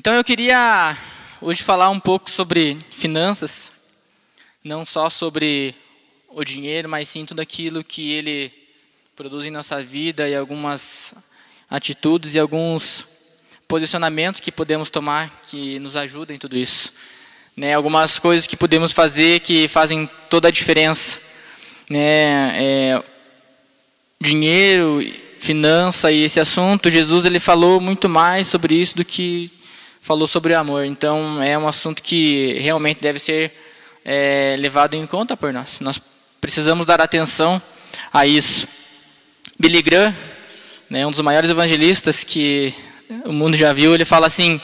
[0.00, 0.96] Então eu queria
[1.42, 3.70] hoje falar um pouco sobre finanças,
[4.64, 5.74] não só sobre
[6.30, 8.50] o dinheiro, mas sim tudo aquilo que ele
[9.14, 11.12] produz em nossa vida e algumas
[11.68, 13.04] atitudes e alguns
[13.68, 16.94] posicionamentos que podemos tomar que nos ajudam em tudo isso.
[17.54, 21.20] Né, algumas coisas que podemos fazer que fazem toda a diferença.
[21.90, 23.04] Né, é,
[24.18, 25.00] dinheiro,
[25.38, 29.59] finança e esse assunto, Jesus ele falou muito mais sobre isso do que
[30.00, 30.84] falou sobre amor.
[30.84, 33.52] Então, é um assunto que realmente deve ser
[34.04, 35.80] é, levado em conta por nós.
[35.80, 36.00] Nós
[36.40, 37.60] precisamos dar atenção
[38.12, 38.66] a isso.
[39.58, 40.14] Billy Graham,
[40.88, 42.74] né, um dos maiores evangelistas que
[43.24, 44.60] o mundo já viu, ele fala assim: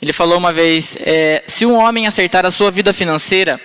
[0.00, 3.60] ele falou uma vez, é, se um homem acertar a sua vida financeira,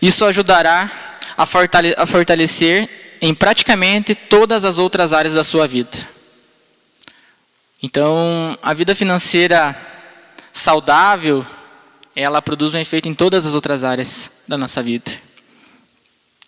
[0.00, 0.90] isso ajudará
[1.36, 2.88] a, fortale a fortalecer
[3.20, 5.96] em praticamente todas as outras áreas da sua vida.
[7.82, 9.76] Então, a vida financeira
[10.56, 11.44] saudável,
[12.14, 15.12] ela produz um efeito em todas as outras áreas da nossa vida.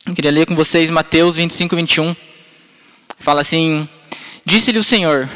[0.06, 2.16] Eu queria ler com vocês Mateus 25, 21.
[3.18, 3.86] Fala assim:
[4.44, 5.28] Disse-lhe o Senhor: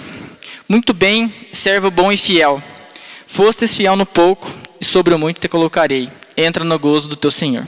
[0.67, 2.63] Muito bem, servo bom e fiel.
[3.27, 4.51] Fostes fiel no pouco,
[4.81, 6.09] e sobre o muito te colocarei.
[6.35, 7.67] Entra no gozo do teu Senhor.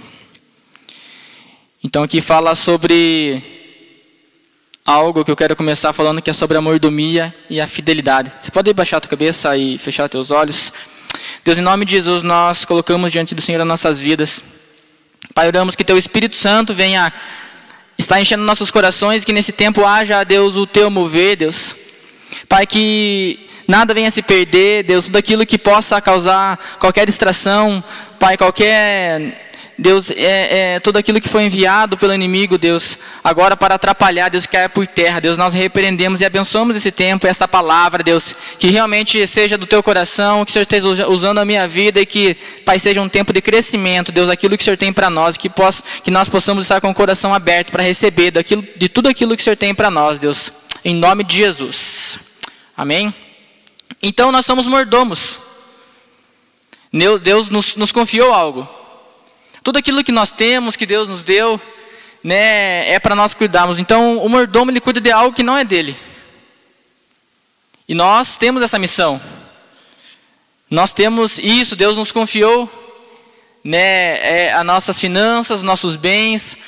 [1.83, 3.43] Então aqui fala sobre
[4.87, 8.33] algo que eu quero começar falando que é sobre a mordomia e a fidelidade.
[8.39, 10.73] Você pode baixar a tua cabeça e fechar teus olhos?
[11.45, 14.43] Deus, em nome de Jesus, nós colocamos diante do Senhor as nossas vidas.
[15.35, 17.13] Pai, oramos que Teu Espírito Santo venha
[17.99, 21.77] estar enchendo nossos corações, que nesse tempo haja, Deus, o Teu mover, Deus.
[22.49, 27.85] Pai, que nada venha se perder, Deus, tudo aquilo que possa causar qualquer distração,
[28.19, 33.75] Pai, qualquer Deus, é, é, tudo aquilo que foi enviado pelo inimigo, Deus, agora para
[33.75, 38.37] atrapalhar, Deus, caia por terra, Deus, nós repreendemos e abençoamos esse tempo, essa palavra, Deus,
[38.59, 42.07] que realmente seja do teu coração, que o Senhor esteja usando a minha vida e
[42.07, 45.37] que, Pai, seja um tempo de crescimento, Deus, aquilo que o Senhor tem para nós,
[45.37, 49.09] que, possa, que nós possamos estar com o coração aberto para receber daquilo, de tudo
[49.09, 50.53] aquilo que o Senhor tem para nós, Deus,
[50.85, 52.19] em nome de Jesus.
[52.77, 53.13] Amém?
[54.01, 55.41] Então nós somos mordomos.
[57.23, 58.84] Deus nos, nos confiou algo.
[59.65, 61.59] Tudo aquilo que nós temos, que Deus nos deu,
[62.23, 63.79] né, é para nós cuidarmos.
[63.79, 65.97] Então, o mordomo ele cuida de algo que não é dele.
[67.89, 69.19] E nós temos essa missão.
[70.71, 72.71] Nós temos isso, Deus nos confiou,
[73.65, 76.59] né, é, as nossas finanças, nossos bens,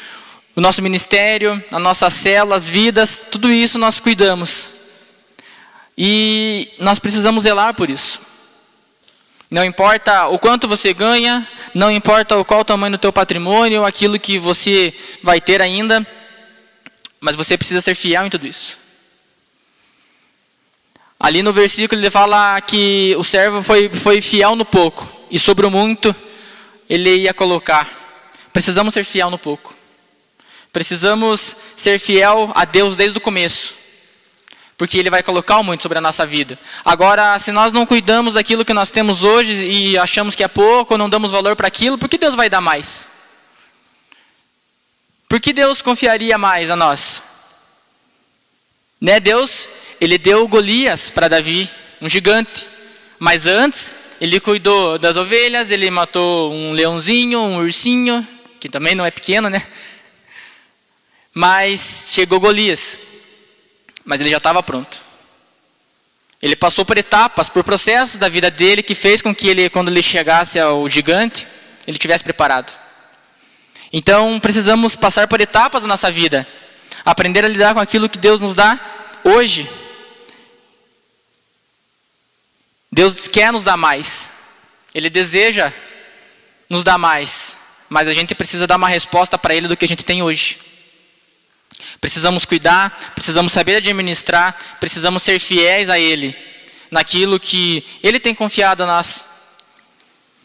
[0.54, 4.70] o nosso ministério, a nossa célula, as vidas, tudo isso nós cuidamos.
[5.98, 8.25] E nós precisamos zelar por isso.
[9.50, 14.18] Não importa o quanto você ganha, não importa qual o tamanho do teu patrimônio, aquilo
[14.18, 14.92] que você
[15.22, 16.04] vai ter ainda,
[17.20, 18.78] mas você precisa ser fiel em tudo isso.
[21.18, 25.64] Ali no versículo ele fala que o servo foi, foi fiel no pouco, e sobre
[25.64, 26.14] o muito
[26.88, 27.88] ele ia colocar.
[28.52, 29.74] Precisamos ser fiel no pouco.
[30.72, 33.75] Precisamos ser fiel a Deus desde o começo
[34.76, 36.59] porque Ele vai colocar muito sobre a nossa vida.
[36.84, 40.94] Agora, se nós não cuidamos daquilo que nós temos hoje e achamos que é pouco,
[40.94, 43.09] ou não damos valor para aquilo, por que Deus vai dar mais?
[45.28, 47.22] Por que Deus confiaria mais a nós?
[49.00, 49.69] Né, Deus,
[50.00, 51.69] Ele deu Golias para Davi,
[52.00, 52.69] um gigante,
[53.19, 58.26] mas antes Ele cuidou das ovelhas, Ele matou um leãozinho, um ursinho,
[58.60, 59.66] que também não é pequeno, né?
[61.32, 62.98] Mas chegou Golias
[64.06, 65.04] mas ele já estava pronto.
[66.40, 69.88] Ele passou por etapas, por processos da vida dele que fez com que ele, quando
[69.88, 71.46] ele chegasse ao gigante,
[71.86, 72.78] ele tivesse preparado.
[73.92, 76.46] Então, precisamos passar por etapas da nossa vida,
[77.04, 78.78] aprender a lidar com aquilo que Deus nos dá
[79.24, 79.68] hoje.
[82.92, 84.30] Deus quer nos dar mais.
[84.94, 85.72] Ele deseja
[86.68, 89.88] nos dar mais, mas a gente precisa dar uma resposta para ele do que a
[89.88, 90.66] gente tem hoje.
[92.00, 96.37] Precisamos cuidar, precisamos saber administrar, precisamos ser fiéis a Ele,
[96.91, 99.25] naquilo que Ele tem confiado a nós.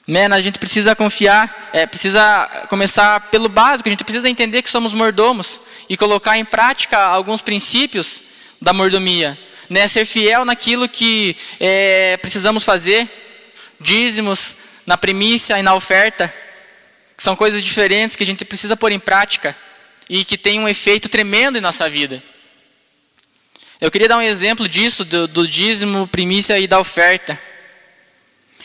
[0.08, 0.26] Né?
[0.26, 4.94] A gente precisa confiar, é, precisa começar pelo básico, a gente precisa entender que somos
[4.94, 8.22] mordomos e colocar em prática alguns princípios
[8.62, 9.38] da mordomia.
[9.70, 9.88] Né?
[9.88, 13.08] Ser fiel naquilo que é, precisamos fazer,
[13.80, 14.56] dízimos
[14.86, 16.34] na primícia e na oferta,
[17.16, 19.56] que são coisas diferentes que a gente precisa pôr em prática
[20.12, 22.22] e que tem um efeito tremendo em nossa vida.
[23.80, 27.42] Eu queria dar um exemplo disso, do, do dízimo, primícia e da oferta.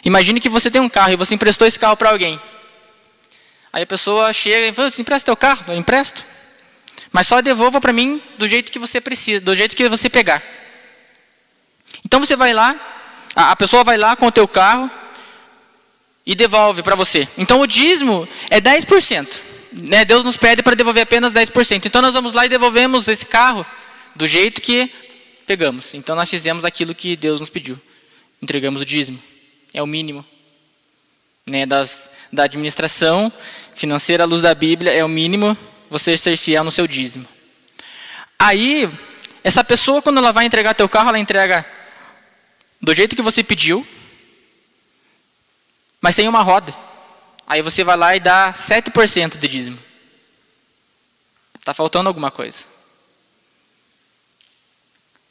[0.04, 2.40] Imagine que você tem um carro e você emprestou esse carro para alguém.
[3.72, 5.64] Aí a pessoa chega e fala, você empresta teu carro?
[5.68, 6.26] Eu empresto.
[7.12, 10.42] Mas só devolva para mim do jeito que você precisa, do jeito que você pegar.
[12.04, 12.74] Então você vai lá,
[13.36, 14.90] a, pessoa vai lá com o teu carro,
[16.26, 17.28] e devolve para você.
[17.38, 19.55] Então o dízimo é 10%.
[19.76, 20.06] Né?
[20.06, 21.84] Deus nos pede para devolver apenas 10%.
[21.84, 23.66] Então nós vamos lá e devolvemos esse carro
[24.14, 24.90] do jeito que
[25.46, 25.92] pegamos.
[25.92, 27.78] Então nós fizemos aquilo que Deus nos pediu.
[28.40, 29.22] Entregamos o dízimo.
[29.74, 30.24] É o mínimo.
[31.46, 33.32] Né, das, da administração
[33.72, 35.56] financeira à luz da Bíblia, é o mínimo
[35.88, 37.24] você ser fiel no seu dízimo.
[38.36, 38.90] Aí,
[39.44, 41.64] essa pessoa, quando ela vai entregar teu carro, ela entrega
[42.82, 43.86] do jeito que você pediu,
[46.00, 46.74] mas sem uma roda.
[47.46, 49.78] Aí você vai lá e dá 7% de dízimo.
[51.58, 52.66] Está faltando alguma coisa.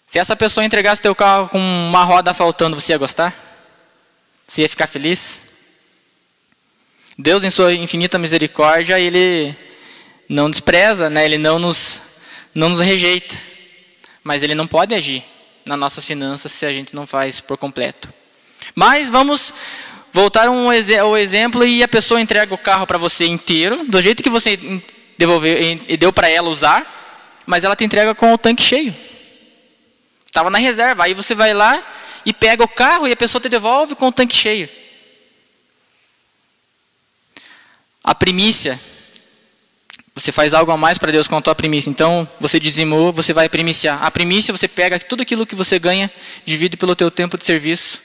[0.08, 3.36] Se essa pessoa entregasse teu carro com uma roda faltando, você ia gostar?
[4.48, 5.46] Você ia ficar feliz?
[7.18, 9.56] Deus, em sua infinita misericórdia, ele
[10.30, 11.26] não despreza, né?
[11.26, 12.02] ele não nos,
[12.54, 13.36] não nos rejeita.
[14.24, 15.24] Mas ele não pode agir
[15.66, 18.14] nas nossas finanças se a gente não faz por completo.
[18.76, 19.54] Mas vamos
[20.16, 20.70] voltar um,
[21.02, 24.58] ao exemplo e a pessoa entrega o carro para você inteiro, do jeito que você
[25.18, 25.58] devolveu
[25.90, 28.96] e deu para ela usar, mas ela te entrega com o tanque cheio.
[30.26, 31.04] Estava na reserva.
[31.04, 31.86] Aí você vai lá
[32.26, 34.70] e pega o carro e a pessoa te devolve com o tanque cheio.
[38.02, 38.80] A primícia.
[40.16, 41.90] Você faz algo a mais para Deus com a tua primícia.
[41.90, 44.02] Então, você dizimou, você vai primiciar.
[44.02, 46.10] A primícia, você pega tudo aquilo que você ganha,
[46.46, 48.02] divide pelo teu tempo de serviço.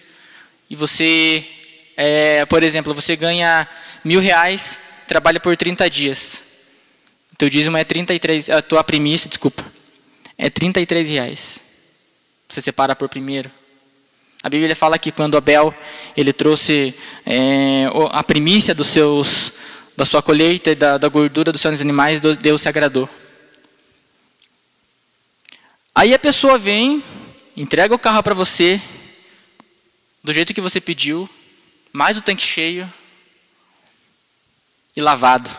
[0.69, 1.47] E você
[2.03, 3.69] é, por exemplo, você ganha
[4.03, 6.43] mil reais, trabalha por 30 dias.
[7.31, 9.63] O teu dízimo é 33, a tua primícia, desculpa,
[10.39, 11.61] é 33 reais.
[12.49, 13.51] Você separa por primeiro.
[14.43, 15.75] A Bíblia fala que quando Abel
[16.17, 16.95] ele trouxe
[17.27, 19.53] é, a primícia dos seus,
[19.95, 23.07] da sua colheita e da, da gordura dos seus animais, Deus se agradou.
[25.95, 27.05] Aí a pessoa vem,
[27.55, 28.81] entrega o carro para você,
[30.25, 31.29] do jeito que você pediu,
[31.93, 32.93] mais o tanque cheio
[34.95, 35.51] e lavado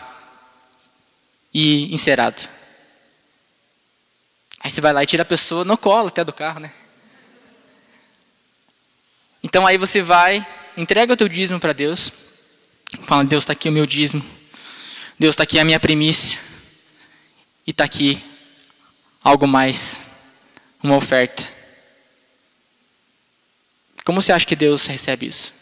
[1.52, 2.48] e encerado.
[4.60, 6.72] Aí você vai lá e tira a pessoa no colo até do carro, né?
[9.42, 10.46] Então aí você vai,
[10.76, 12.12] entrega o teu dízimo para Deus,
[13.02, 14.24] fala, Deus está aqui o meu dízimo,
[15.18, 16.38] Deus está aqui a minha primícia,
[17.66, 18.22] e está aqui
[19.22, 20.06] algo mais,
[20.80, 21.46] uma oferta.
[24.04, 25.52] Como você acha que Deus recebe isso?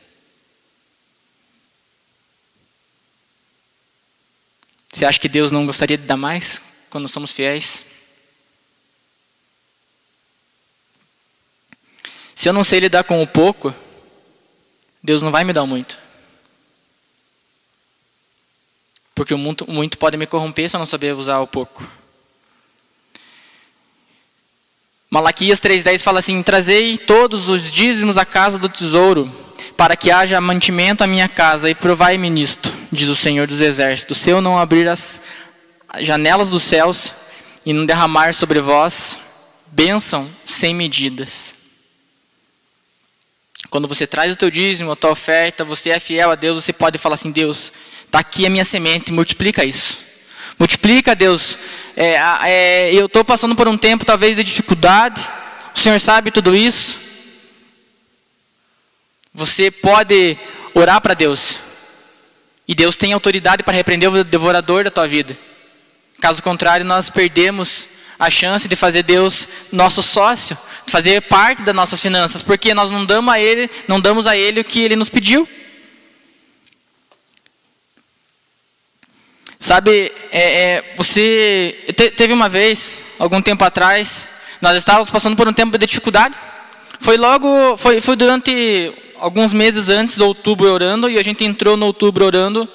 [4.93, 6.61] Você acha que Deus não gostaria de dar mais
[6.91, 7.85] quando somos fiéis?
[12.35, 13.75] Se eu não sei lidar com o pouco,
[15.03, 15.99] Deus não vai me dar muito.
[19.15, 21.87] Porque o muito, muito pode me corromper se eu não saber usar o pouco.
[25.09, 29.31] Malaquias 3,10 fala assim: Trazei todos os dízimos à casa do tesouro,
[29.77, 34.19] para que haja mantimento à minha casa, e provai-me nisto diz o Senhor dos Exércitos:
[34.19, 35.21] se eu não abrir as
[36.01, 37.13] janelas dos céus
[37.65, 39.19] e não derramar sobre vós
[39.67, 41.55] bênção sem medidas.
[43.69, 46.73] Quando você traz o teu dízimo, a tua oferta, você é fiel a Deus, você
[46.73, 47.73] pode falar assim: Deus,
[48.05, 49.99] está aqui a minha semente, multiplica isso.
[50.59, 51.57] Multiplica, Deus.
[51.97, 55.27] É, é, eu estou passando por um tempo talvez de dificuldade,
[55.75, 56.99] o Senhor sabe tudo isso.
[59.33, 60.37] Você pode
[60.75, 61.70] orar para Deus.
[62.71, 65.37] E Deus tem autoridade para repreender o devorador da tua vida.
[66.21, 71.75] Caso contrário, nós perdemos a chance de fazer Deus nosso sócio, de fazer parte das
[71.75, 74.95] nossas finanças, porque nós não damos a Ele, não damos a Ele o que Ele
[74.95, 75.49] nos pediu.
[79.59, 84.27] Sabe, é, é, você te, teve uma vez, algum tempo atrás,
[84.63, 86.37] nós estávamos passando por um tempo de dificuldade.
[87.01, 91.77] Foi logo, foi, foi durante alguns meses antes do outubro orando, e a gente entrou
[91.77, 92.69] no outubro orando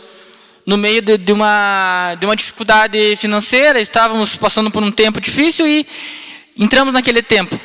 [0.66, 5.68] no meio de, de, uma, de uma dificuldade financeira, estávamos passando por um tempo difícil
[5.68, 5.86] e
[6.58, 7.60] entramos naquele tempo.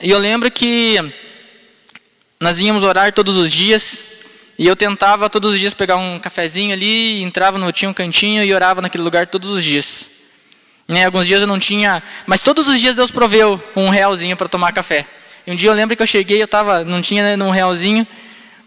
[0.00, 0.96] E eu lembro que
[2.40, 4.02] nós íamos orar todos os dias,
[4.58, 8.44] e eu tentava todos os dias pegar um cafezinho ali, entrava no tinha um cantinho
[8.44, 10.10] e orava naquele lugar todos os dias.
[10.86, 14.48] Né, alguns dias eu não tinha, mas todos os dias Deus proveu um realzinho para
[14.48, 15.04] tomar café.
[15.48, 18.06] E um dia eu lembro que eu cheguei, eu tava, não tinha né, um realzinho,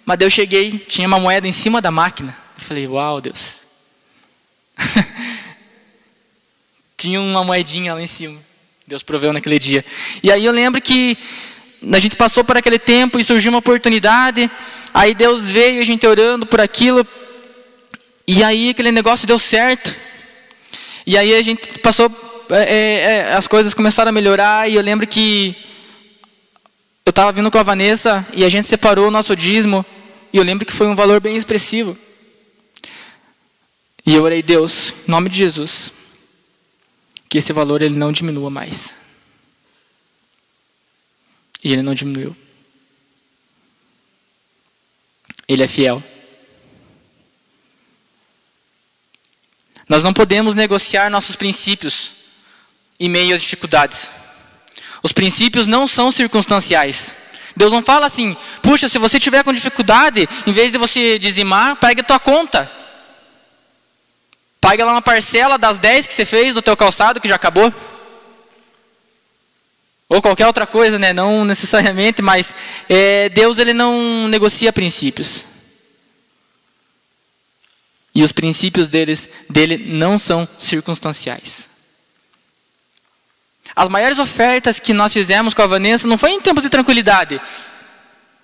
[0.03, 2.35] mas daí eu cheguei, tinha uma moeda em cima da máquina.
[2.57, 3.57] Eu falei, uau, Deus.
[6.97, 8.39] tinha uma moedinha lá em cima.
[8.87, 9.85] Deus proveu naquele dia.
[10.23, 11.15] E aí eu lembro que
[11.93, 14.49] a gente passou por aquele tempo e surgiu uma oportunidade.
[14.91, 17.05] Aí Deus veio, a gente orando por aquilo.
[18.27, 19.95] E aí aquele negócio deu certo.
[21.05, 22.11] E aí a gente passou,
[22.49, 24.67] é, é, as coisas começaram a melhorar.
[24.67, 25.55] E eu lembro que
[27.05, 29.85] eu estava vindo com a Vanessa e a gente separou o nosso dízimo
[30.31, 31.97] E eu lembro que foi um valor bem expressivo.
[34.05, 35.91] E eu orei, Deus, em nome de Jesus,
[37.29, 38.95] que esse valor ele não diminua mais.
[41.63, 42.35] E ele não diminuiu.
[45.47, 46.01] Ele é fiel.
[49.87, 52.13] Nós não podemos negociar nossos princípios
[52.99, 54.09] em meio às dificuldades.
[55.03, 57.15] Os princípios não são circunstanciais.
[57.55, 61.75] Deus não fala assim, puxa, se você tiver com dificuldade, em vez de você dizimar,
[61.75, 62.69] pegue a tua conta.
[64.59, 67.73] Pague lá uma parcela das 10 que você fez do teu calçado que já acabou.
[70.07, 71.13] Ou qualquer outra coisa, né?
[71.13, 72.55] Não necessariamente, mas
[72.87, 75.45] é, Deus ele não negocia princípios.
[78.13, 81.70] E os princípios deles, dele não são circunstanciais.
[83.75, 87.41] As maiores ofertas que nós fizemos com a Vanessa não foi em tempos de tranquilidade.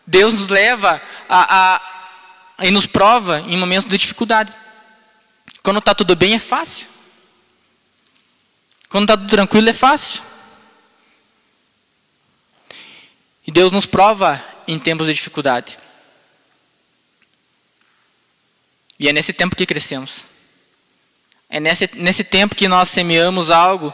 [0.06, 4.54] Deus nos leva a, a, e nos prova em momentos de dificuldade.
[5.62, 6.88] Quando está tudo bem é fácil.
[8.88, 10.22] Quando está tudo tranquilo é fácil.
[13.46, 15.78] E Deus nos prova em tempos de dificuldade.
[19.00, 20.26] E é nesse tempo que crescemos.
[21.50, 23.94] É nesse, nesse tempo que nós semeamos algo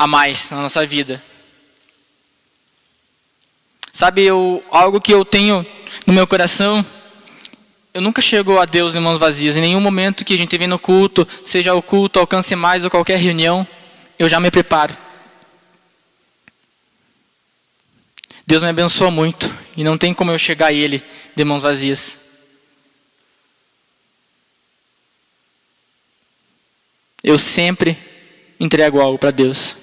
[0.00, 1.22] a mais na nossa vida.
[3.92, 5.66] Sabe, eu, algo que eu tenho
[6.06, 6.82] no meu coração,
[7.92, 9.58] eu nunca chego a Deus em mãos vazias.
[9.58, 12.88] Em nenhum momento que a gente vem no culto, seja o culto, alcance mais ou
[12.88, 13.68] qualquer reunião,
[14.18, 14.96] eu já me preparo.
[18.46, 21.04] Deus me abençoa muito e não tem como eu chegar a Ele
[21.36, 22.20] de mãos vazias.
[27.22, 27.98] Eu sempre
[28.58, 29.79] entrego algo para Deus.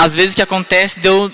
[0.00, 1.30] Às vezes que acontece, deu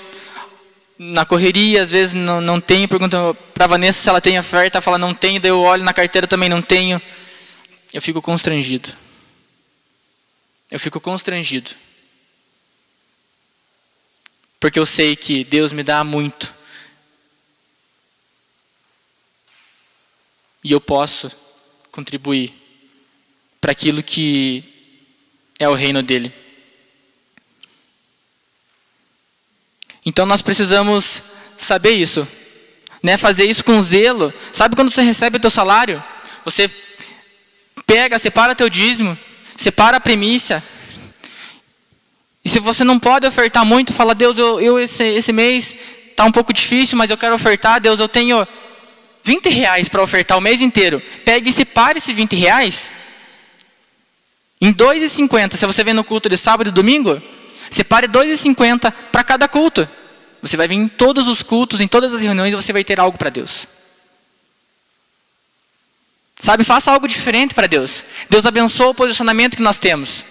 [0.99, 4.99] na correria, às vezes não, não tenho, pergunta para Vanessa se ela tem oferta, fala
[4.99, 7.01] não tenho, daí eu olho na carteira também não tenho.
[7.93, 8.93] Eu fico constrangido.
[10.69, 11.71] Eu fico constrangido.
[14.59, 16.53] Porque eu sei que Deus me dá muito.
[20.65, 21.31] E eu posso
[21.93, 22.53] contribuir
[23.61, 24.65] para aquilo que
[25.57, 26.46] é o reino dele.
[30.07, 31.21] Então nós precisamos
[31.59, 32.27] saber isso,
[33.03, 33.17] né?
[33.17, 34.33] Fazer isso com zelo.
[34.53, 36.03] Sabe quando você recebe o teu salário?
[36.45, 36.71] Você
[37.85, 39.19] pega, separa teu dízimo,
[39.57, 40.63] separa a primícia.
[42.45, 45.75] E se você não pode ofertar muito, fala, Deus, eu, eu esse, esse mês
[46.09, 48.47] está um pouco difícil, mas eu quero ofertar, Deus, eu tenho
[49.25, 51.03] 20 reais para ofertar o mês inteiro.
[51.25, 52.93] Pegue e separe esses 20 reais.
[54.61, 57.21] Em 2,50, se você vem no culto de sábado e domingo,
[57.71, 59.89] Separe 2,50 para cada culto.
[60.43, 63.01] Você vai vir em todos os cultos, em todas as reuniões, e você vai ter
[63.01, 63.67] algo para Deus.
[66.39, 68.05] Sabe, faça algo diferente para Deus.
[68.29, 70.25] Deus abençoa o posicionamento que nós temos.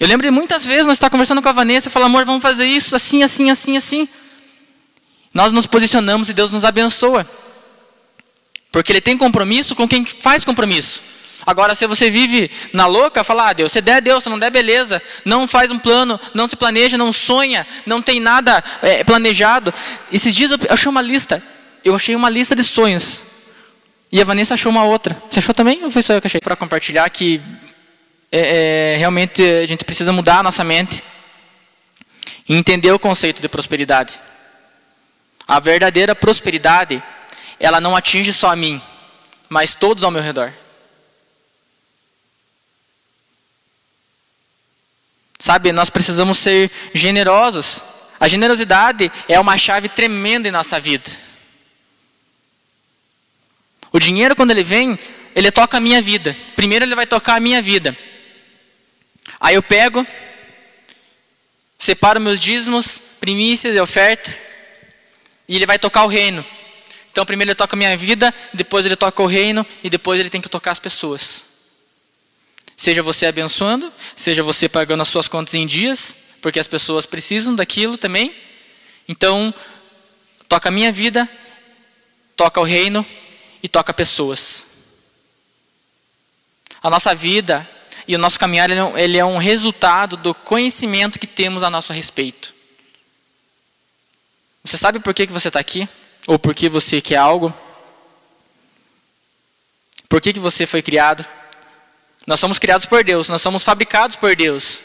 [0.00, 2.42] Eu lembro de muitas vezes nós estar conversando com a Vanessa e falar, amor, vamos
[2.42, 4.08] fazer isso assim, assim, assim, assim.
[5.32, 7.28] Nós nos posicionamos e Deus nos abençoa.
[8.72, 11.00] Porque Ele tem compromisso com quem faz compromisso.
[11.46, 14.50] Agora, se você vive na louca, fala, ah, Deus, se der, Deus, se não der,
[14.50, 15.02] beleza.
[15.24, 19.72] Não faz um plano, não se planeja, não sonha, não tem nada é, planejado.
[20.12, 21.42] Esses dias eu achei uma lista,
[21.84, 23.20] eu achei uma lista de sonhos.
[24.12, 25.20] E a Vanessa achou uma outra.
[25.28, 25.82] Você achou também?
[25.82, 26.40] Ou foi só eu que achei?
[26.40, 27.40] Para compartilhar que
[28.30, 31.02] é, é, realmente a gente precisa mudar a nossa mente
[32.48, 34.20] e entender o conceito de prosperidade.
[35.46, 37.02] A verdadeira prosperidade,
[37.58, 38.80] ela não atinge só a mim,
[39.48, 40.52] mas todos ao meu redor.
[45.38, 47.82] Sabe, nós precisamos ser generosos.
[48.18, 51.10] A generosidade é uma chave tremenda em nossa vida.
[53.92, 54.98] O dinheiro, quando ele vem,
[55.34, 56.36] ele toca a minha vida.
[56.56, 57.96] Primeiro, ele vai tocar a minha vida.
[59.40, 60.06] Aí eu pego,
[61.78, 64.36] separo meus dízimos, primícias e oferta,
[65.48, 66.44] e ele vai tocar o reino.
[67.12, 70.30] Então, primeiro ele toca a minha vida, depois ele toca o reino, e depois ele
[70.30, 71.53] tem que tocar as pessoas.
[72.76, 77.54] Seja você abençoando, seja você pagando as suas contas em dias, porque as pessoas precisam
[77.54, 78.34] daquilo também.
[79.08, 79.54] Então,
[80.48, 81.28] toca a minha vida,
[82.36, 83.06] toca o reino
[83.62, 84.66] e toca pessoas.
[86.82, 87.68] A nossa vida
[88.06, 92.54] e o nosso caminhar ele é um resultado do conhecimento que temos a nosso respeito.
[94.62, 95.88] Você sabe por que, que você está aqui?
[96.26, 97.52] Ou por que você quer algo?
[100.08, 101.26] Por que, que você foi criado?
[102.26, 104.80] Nós somos criados por Deus, nós somos fabricados por Deus.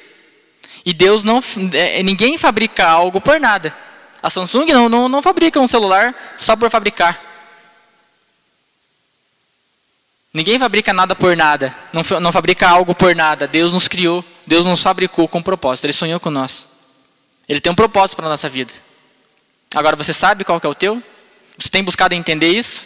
[0.86, 1.42] E Deus não.
[1.74, 3.76] É, ninguém fabrica algo por nada.
[4.22, 7.30] A Samsung não, não, não fabrica um celular só por fabricar.
[10.32, 13.48] Ninguém fabrica nada por nada, não, não fabrica algo por nada.
[13.48, 16.68] Deus nos criou, Deus nos fabricou com propósito, Ele sonhou com nós.
[17.48, 18.72] Ele tem um propósito para a nossa vida.
[19.74, 21.02] Agora, você sabe qual que é o teu?
[21.58, 22.86] Você tem buscado entender isso?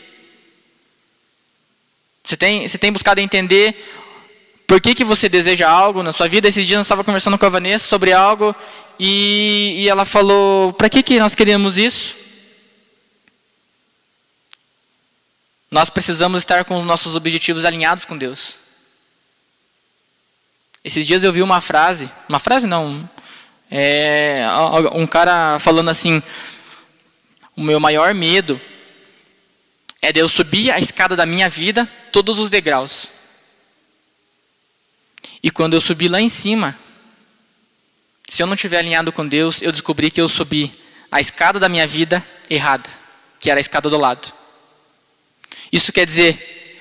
[2.23, 4.02] Você tem, você tem buscado entender
[4.73, 6.47] por que, que você deseja algo na sua vida?
[6.47, 8.55] Esses dias eu estava conversando com a Vanessa sobre algo
[8.99, 12.15] e, e ela falou: para que, que nós queríamos isso?
[15.69, 18.57] Nós precisamos estar com os nossos objetivos alinhados com Deus.
[20.83, 23.07] Esses dias eu vi uma frase, uma frase não,
[23.69, 24.43] é,
[24.95, 26.19] um cara falando assim:
[27.55, 28.59] o meu maior medo
[30.01, 33.11] é de eu subir a escada da minha vida, todos os degraus.
[35.43, 36.77] E quando eu subi lá em cima,
[38.27, 40.71] se eu não tiver alinhado com Deus, eu descobri que eu subi
[41.11, 42.89] a escada da minha vida errada,
[43.39, 44.33] que era a escada do lado.
[45.71, 46.79] Isso quer dizer,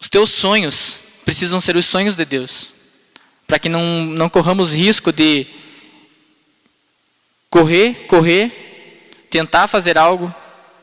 [0.00, 2.70] os teus sonhos precisam ser os sonhos de Deus,
[3.46, 5.46] para que não, não corramos risco de
[7.48, 8.50] correr, correr,
[9.30, 10.34] tentar fazer algo,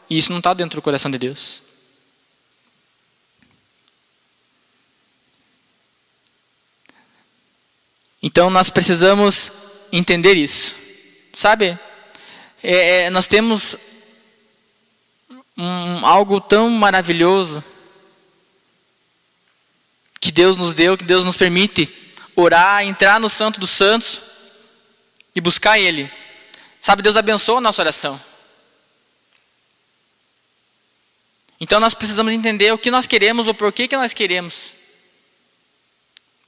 [0.09, 1.61] e isso não está dentro do coração de Deus.
[8.21, 9.51] Então nós precisamos
[9.91, 10.75] entender isso.
[11.33, 11.77] Sabe?
[12.61, 13.77] É, é, nós temos
[15.57, 17.63] um, algo tão maravilhoso
[20.19, 21.89] que Deus nos deu, que Deus nos permite
[22.35, 24.21] orar, entrar no Santo dos Santos
[25.33, 26.11] e buscar Ele.
[26.81, 28.19] Sabe, Deus abençoa a nossa oração.
[31.59, 34.78] Então nós precisamos entender o que nós queremos, o porquê que nós queremos.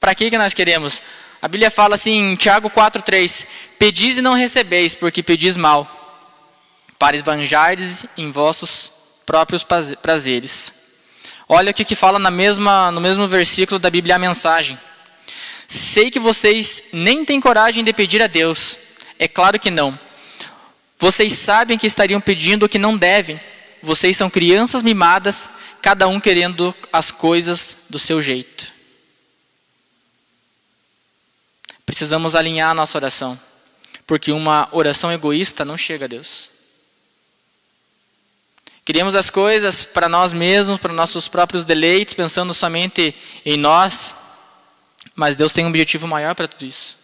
[0.02, 1.00] Para que, que nós queremos?
[1.40, 3.46] A Bíblia fala assim em Tiago 4,3:
[3.78, 5.86] Pedis e não recebeis, porque pedis mal,
[6.98, 8.90] para esbanjardes em vossos
[9.24, 9.64] próprios
[10.02, 10.72] prazeres.
[11.48, 14.76] Olha o que, que fala na mesma, no mesmo versículo da Bíblia a mensagem.
[15.68, 18.76] Sei que vocês nem têm coragem de pedir a Deus.
[19.20, 19.96] É claro que não.
[20.98, 23.40] Vocês sabem que estariam pedindo o que não devem.
[23.80, 25.48] Vocês são crianças mimadas,
[25.80, 28.81] cada um querendo as coisas do seu jeito.
[31.92, 33.38] Precisamos alinhar a nossa oração,
[34.06, 36.48] porque uma oração egoísta não chega a Deus.
[38.82, 44.14] Queríamos as coisas para nós mesmos, para nossos próprios deleites, pensando somente em nós.
[45.14, 46.96] Mas Deus tem um objetivo maior para tudo isso.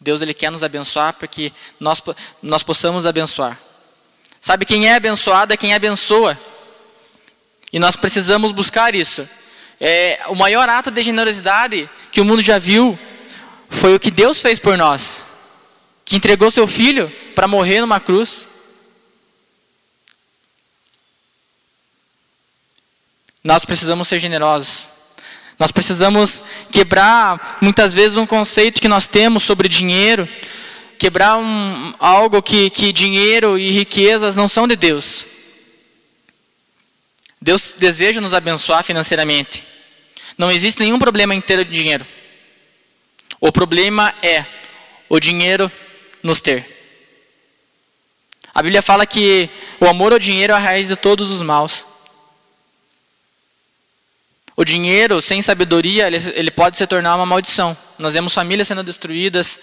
[0.00, 2.02] Deus ele quer nos abençoar para que nós,
[2.42, 3.56] nós possamos abençoar.
[4.40, 6.36] Sabe quem é abençoado é quem abençoa.
[7.72, 9.28] E nós precisamos buscar isso.
[9.80, 12.98] É, o maior ato de generosidade que o mundo já viu
[13.72, 15.24] foi o que Deus fez por nós.
[16.04, 18.46] Que entregou seu filho para morrer numa cruz.
[23.42, 24.88] Nós precisamos ser generosos.
[25.58, 30.28] Nós precisamos quebrar muitas vezes um conceito que nós temos sobre dinheiro,
[30.98, 35.24] quebrar um, algo que, que dinheiro e riquezas não são de Deus.
[37.40, 39.66] Deus deseja nos abençoar financeiramente.
[40.38, 42.06] Não existe nenhum problema em ter dinheiro.
[43.44, 44.46] O problema é
[45.08, 45.70] o dinheiro
[46.22, 46.64] nos ter.
[48.54, 49.50] A Bíblia fala que
[49.80, 51.84] o amor ao dinheiro é a raiz de todos os maus.
[54.56, 57.76] O dinheiro sem sabedoria, ele, ele pode se tornar uma maldição.
[57.98, 59.58] Nós vemos famílias sendo destruídas,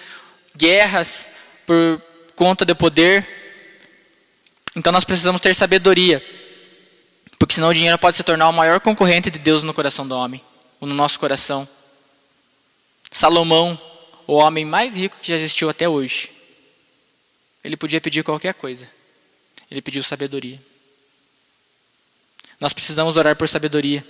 [0.57, 1.29] guerras
[1.65, 2.01] por
[2.35, 3.25] conta de poder.
[4.75, 6.21] Então nós precisamos ter sabedoria.
[7.37, 10.17] Porque senão o dinheiro pode se tornar o maior concorrente de Deus no coração do
[10.17, 10.43] homem,
[10.81, 11.65] ou no nosso coração.
[13.11, 13.79] Salomão,
[14.27, 16.31] o homem mais rico que já existiu até hoje,
[17.63, 18.87] ele podia pedir qualquer coisa.
[19.69, 20.59] Ele pediu sabedoria.
[22.59, 24.05] Nós precisamos orar por sabedoria.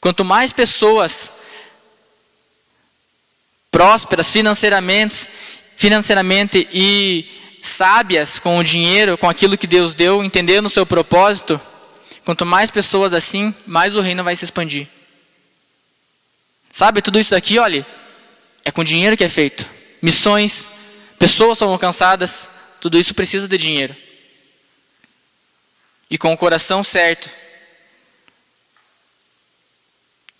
[0.00, 1.32] Quanto mais pessoas
[3.70, 5.28] prósperas financeiramente,
[5.76, 7.28] financeiramente e
[7.62, 11.60] sábias com o dinheiro, com aquilo que Deus deu, entendendo o seu propósito,
[12.24, 14.88] quanto mais pessoas assim, mais o reino vai se expandir.
[16.78, 17.84] Sabe, tudo isso daqui, olha,
[18.64, 19.68] é com dinheiro que é feito.
[20.00, 20.68] Missões,
[21.18, 22.48] pessoas são alcançadas,
[22.80, 23.96] tudo isso precisa de dinheiro.
[26.08, 27.28] E com o coração certo,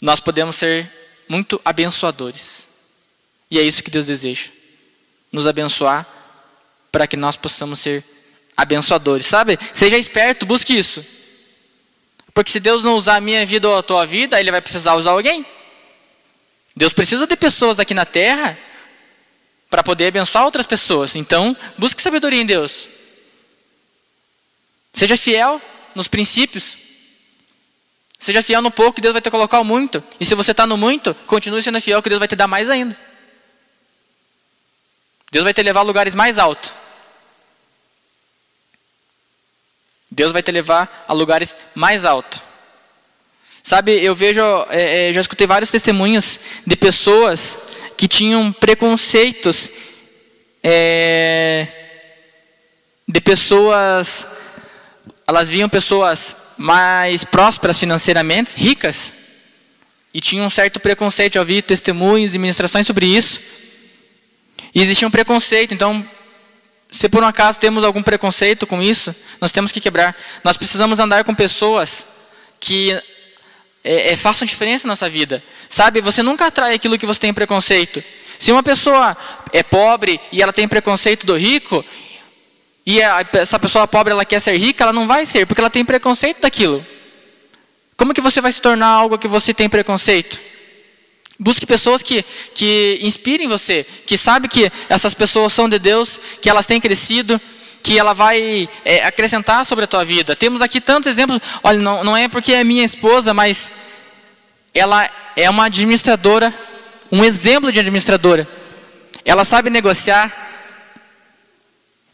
[0.00, 0.88] nós podemos ser
[1.28, 2.68] muito abençoadores.
[3.50, 4.50] E é isso que Deus deseja.
[5.32, 6.06] Nos abençoar
[6.92, 8.04] para que nós possamos ser
[8.56, 9.26] abençoadores.
[9.26, 9.58] Sabe?
[9.74, 11.04] Seja esperto, busque isso.
[12.32, 14.94] Porque se Deus não usar a minha vida ou a tua vida, Ele vai precisar
[14.94, 15.44] usar alguém.
[16.78, 18.56] Deus precisa de pessoas aqui na terra
[19.68, 21.16] para poder abençoar outras pessoas.
[21.16, 22.88] Então, busque sabedoria em Deus.
[24.92, 25.60] Seja fiel
[25.92, 26.78] nos princípios.
[28.16, 30.04] Seja fiel no pouco, que Deus vai te colocar o muito.
[30.20, 32.70] E se você está no muito, continue sendo fiel, que Deus vai te dar mais
[32.70, 32.96] ainda.
[35.32, 36.72] Deus vai te levar a lugares mais altos.
[40.08, 42.47] Deus vai te levar a lugares mais altos.
[43.68, 47.58] Sabe, eu vejo, é, é, já escutei vários testemunhos de pessoas
[47.98, 49.68] que tinham preconceitos
[50.62, 51.68] é,
[53.06, 54.26] de pessoas,
[55.26, 59.12] elas viam pessoas mais prósperas financeiramente, ricas,
[60.14, 61.36] e tinham um certo preconceito.
[61.36, 63.38] Eu vi testemunhos e ministrações sobre isso.
[64.74, 66.08] E existia um preconceito, então,
[66.90, 70.16] se por um acaso temos algum preconceito com isso, nós temos que quebrar.
[70.42, 72.06] Nós precisamos andar com pessoas
[72.58, 72.98] que
[73.82, 75.42] é, é, façam diferença na nossa vida.
[75.68, 78.02] Sabe, você nunca atrai aquilo que você tem preconceito.
[78.38, 79.16] Se uma pessoa
[79.52, 81.84] é pobre e ela tem preconceito do rico,
[82.86, 83.00] e
[83.32, 86.40] essa pessoa pobre ela quer ser rica, ela não vai ser, porque ela tem preconceito
[86.40, 86.84] daquilo.
[87.96, 90.40] Como que você vai se tornar algo que você tem preconceito?
[91.38, 96.48] Busque pessoas que, que inspirem você, que sabe que essas pessoas são de Deus, que
[96.48, 97.40] elas têm crescido,
[97.82, 100.36] que ela vai é, acrescentar sobre a tua vida.
[100.36, 101.40] Temos aqui tantos exemplos.
[101.62, 103.70] Olha, não, não é porque é minha esposa, mas
[104.74, 106.52] ela é uma administradora,
[107.10, 108.48] um exemplo de administradora.
[109.24, 110.32] Ela sabe negociar,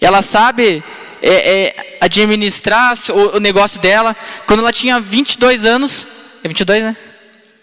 [0.00, 0.82] ela sabe
[1.22, 4.16] é, é, administrar o, o, negócio dela.
[4.46, 6.06] Quando ela tinha 22 anos,
[6.42, 6.96] é 22, né?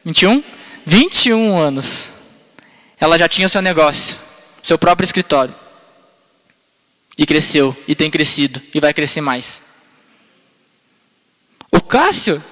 [0.03, 0.43] 21?
[0.85, 2.11] 21 anos.
[2.99, 4.17] Ela já tinha o seu negócio,
[4.63, 5.53] seu próprio escritório.
[7.17, 9.62] E cresceu, e tem crescido, e vai crescer mais.
[11.71, 12.43] O Cássio.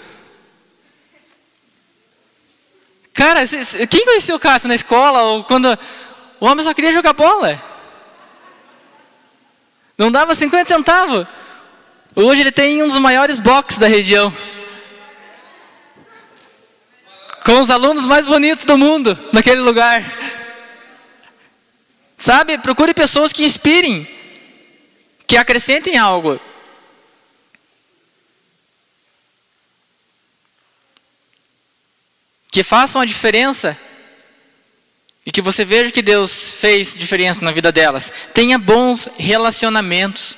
[3.13, 3.41] Cara,
[3.89, 5.21] quem conheceu o Cássio na escola?
[5.23, 5.77] Ou quando
[6.39, 7.61] o homem só queria jogar bola?
[9.97, 11.27] Não dava 50 centavos.
[12.15, 14.33] Hoje ele tem um dos maiores boxes da região.
[17.45, 20.03] Com os alunos mais bonitos do mundo, naquele lugar.
[22.15, 24.07] Sabe, procure pessoas que inspirem,
[25.29, 26.41] que acrescentem algo.
[32.51, 33.77] Que façam a diferença
[35.23, 38.11] e que você veja que Deus fez diferença na vida delas.
[38.33, 40.35] Tenha bons relacionamentos.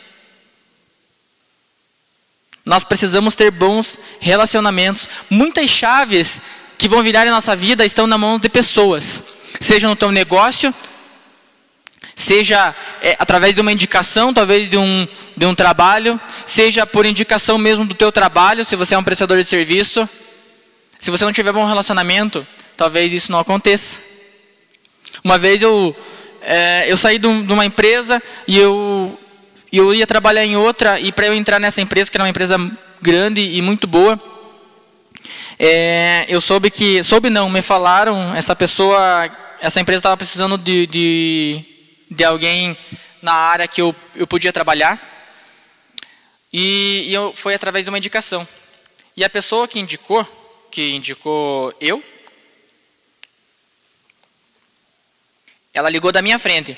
[2.66, 5.08] Nós precisamos ter bons relacionamentos.
[5.30, 6.42] Muitas chaves
[6.78, 9.24] que vão virar a nossa vida estão na mão de pessoas,
[9.58, 10.76] seja no teu negócio,
[12.22, 17.58] seja é, através de uma indicação, talvez de um, de um trabalho, seja por indicação
[17.58, 20.08] mesmo do teu trabalho, se você é um prestador de serviço.
[21.00, 22.46] Se você não tiver bom relacionamento,
[22.78, 24.00] talvez isso não aconteça.
[25.24, 25.96] Uma vez eu,
[26.42, 29.20] é, eu saí de, uma empresa e eu,
[29.74, 32.58] eu ia trabalhar em outra, e para eu entrar nessa empresa, que era uma empresa
[33.02, 34.20] grande e muito boa,
[35.58, 39.30] é, eu soube que, soube não, me falaram, essa pessoa,
[39.60, 41.66] essa empresa estava precisando de, de,
[42.12, 42.78] de, alguém
[43.22, 45.00] na área que eu, eu podia trabalhar,
[46.54, 48.48] e, e eu, foi através de uma indicação.
[49.18, 50.24] E a pessoa que indicou,
[50.70, 52.04] que indicou eu,
[55.74, 56.78] Ela ligou da minha frente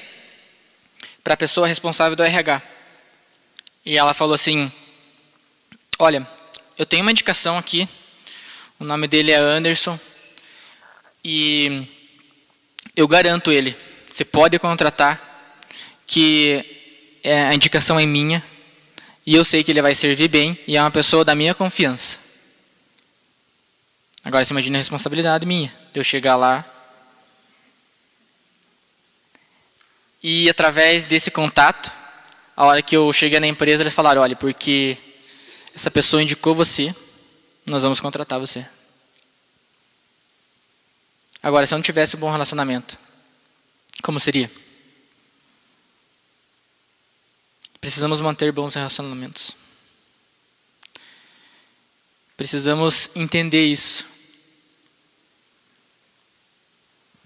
[1.24, 2.62] para a pessoa responsável do RH.
[3.86, 4.72] E ela falou assim:
[5.98, 6.28] Olha,
[6.78, 7.90] eu tenho uma indicação aqui.
[8.80, 10.00] O nome dele é Anderson.
[11.24, 11.88] E
[12.96, 13.76] eu garanto ele.
[14.14, 15.32] Você pode contratar.
[16.06, 18.44] Que é, a indicação é minha.
[19.26, 20.58] E eu sei que ele vai servir bem.
[20.68, 22.20] E é uma pessoa da minha confiança.
[24.24, 25.74] Agora você imagina a responsabilidade minha.
[25.92, 26.70] De eu chegar lá
[30.24, 31.92] E através desse contato,
[32.56, 34.98] a hora que eu cheguei na empresa, eles falaram: olha, porque
[35.76, 36.96] essa pessoa indicou você,
[37.66, 38.66] nós vamos contratar você.
[41.42, 42.98] Agora, se eu não tivesse um bom relacionamento,
[44.02, 44.50] como seria?
[47.80, 49.56] Precisamos manter bons relacionamentos.
[52.38, 54.06] Precisamos entender isso.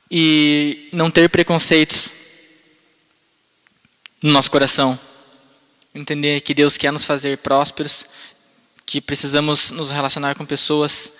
[0.10, 2.10] E não ter preconceitos
[4.22, 5.00] no nosso coração.
[5.94, 8.06] Entender que Deus quer nos fazer prósperos,
[8.86, 11.14] que precisamos nos relacionar com pessoas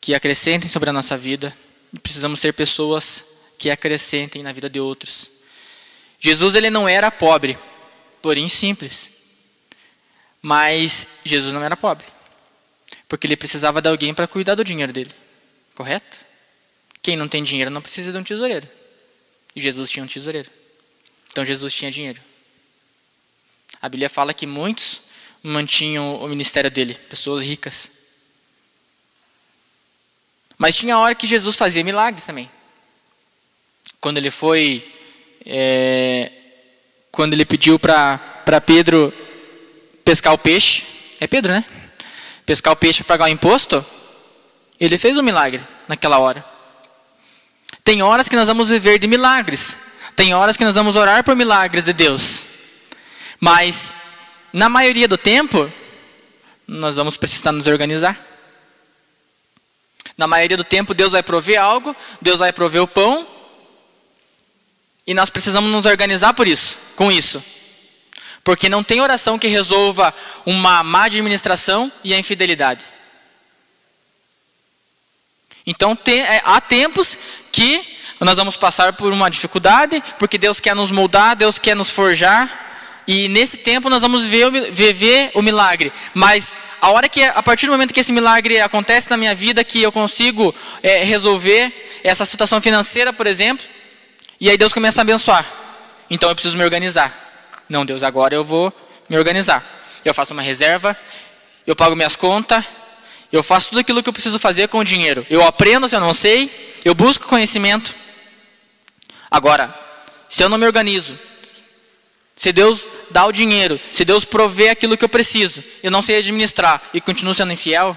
[0.00, 1.54] que acrescentem sobre a nossa vida,
[2.02, 3.24] precisamos ser pessoas
[3.60, 5.30] que acrescentem na vida de outros.
[6.18, 7.58] Jesus ele não era pobre,
[8.22, 9.10] porém simples.
[10.40, 12.06] Mas Jesus não era pobre,
[13.06, 15.10] porque ele precisava de alguém para cuidar do dinheiro dele.
[15.74, 16.18] Correto?
[17.02, 18.66] Quem não tem dinheiro não precisa de um tesoureiro.
[19.54, 20.50] E Jesus tinha um tesoureiro.
[21.30, 22.20] Então Jesus tinha dinheiro.
[23.82, 25.02] A Bíblia fala que muitos
[25.42, 27.90] mantinham o ministério dele, pessoas ricas.
[30.56, 32.50] Mas tinha hora que Jesus fazia milagres também.
[34.00, 34.86] Quando ele foi.
[35.44, 36.32] É,
[37.10, 38.18] quando ele pediu para
[38.64, 39.12] Pedro
[40.04, 40.84] pescar o peixe.
[41.20, 41.64] É Pedro, né?
[42.46, 43.84] Pescar o peixe para pagar o imposto.
[44.78, 46.44] Ele fez um milagre naquela hora.
[47.84, 49.76] Tem horas que nós vamos viver de milagres.
[50.16, 52.44] Tem horas que nós vamos orar por milagres de Deus.
[53.38, 53.92] Mas,
[54.52, 55.70] na maioria do tempo,
[56.66, 58.18] nós vamos precisar nos organizar.
[60.16, 63.26] Na maioria do tempo, Deus vai prover algo, Deus vai prover o pão,
[65.10, 67.42] e nós precisamos nos organizar por isso, com isso.
[68.44, 70.14] Porque não tem oração que resolva
[70.46, 72.84] uma má administração e a infidelidade.
[75.66, 77.18] Então tem, é, há tempos
[77.50, 77.84] que
[78.20, 83.02] nós vamos passar por uma dificuldade, porque Deus quer nos moldar, Deus quer nos forjar,
[83.04, 85.92] e nesse tempo nós vamos viver, viver o milagre.
[86.14, 89.64] Mas a hora que, a partir do momento que esse milagre acontece na minha vida,
[89.64, 93.66] que eu consigo é, resolver essa situação financeira, por exemplo,
[94.40, 95.44] e aí Deus começa a abençoar.
[96.08, 97.14] Então eu preciso me organizar.
[97.68, 98.72] Não, Deus, agora eu vou
[99.08, 99.64] me organizar.
[100.04, 100.96] Eu faço uma reserva,
[101.66, 102.64] eu pago minhas contas,
[103.30, 105.26] eu faço tudo aquilo que eu preciso fazer com o dinheiro.
[105.28, 107.94] Eu aprendo se eu não sei, eu busco conhecimento.
[109.30, 109.72] Agora,
[110.28, 111.18] se eu não me organizo,
[112.34, 116.16] se Deus dá o dinheiro, se Deus provê aquilo que eu preciso, eu não sei
[116.16, 117.96] administrar e continuo sendo infiel,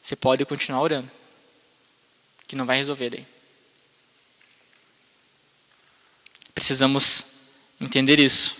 [0.00, 1.10] você pode continuar orando,
[2.46, 3.33] que não vai resolver daí.
[6.54, 7.24] Precisamos
[7.80, 8.56] entender isso.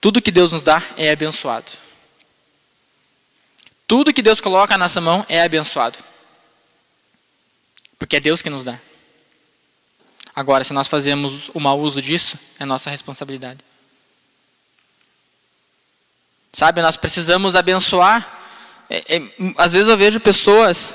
[0.00, 1.72] Tudo que Deus nos dá é abençoado.
[3.86, 5.98] Tudo que Deus coloca na nossa mão é abençoado.
[7.98, 8.78] Porque é Deus que nos dá.
[10.34, 13.60] Agora, se nós fazemos o mau uso disso, é nossa responsabilidade.
[16.52, 18.40] Sabe, nós precisamos abençoar.
[18.90, 19.22] É, é,
[19.56, 20.94] às vezes eu vejo pessoas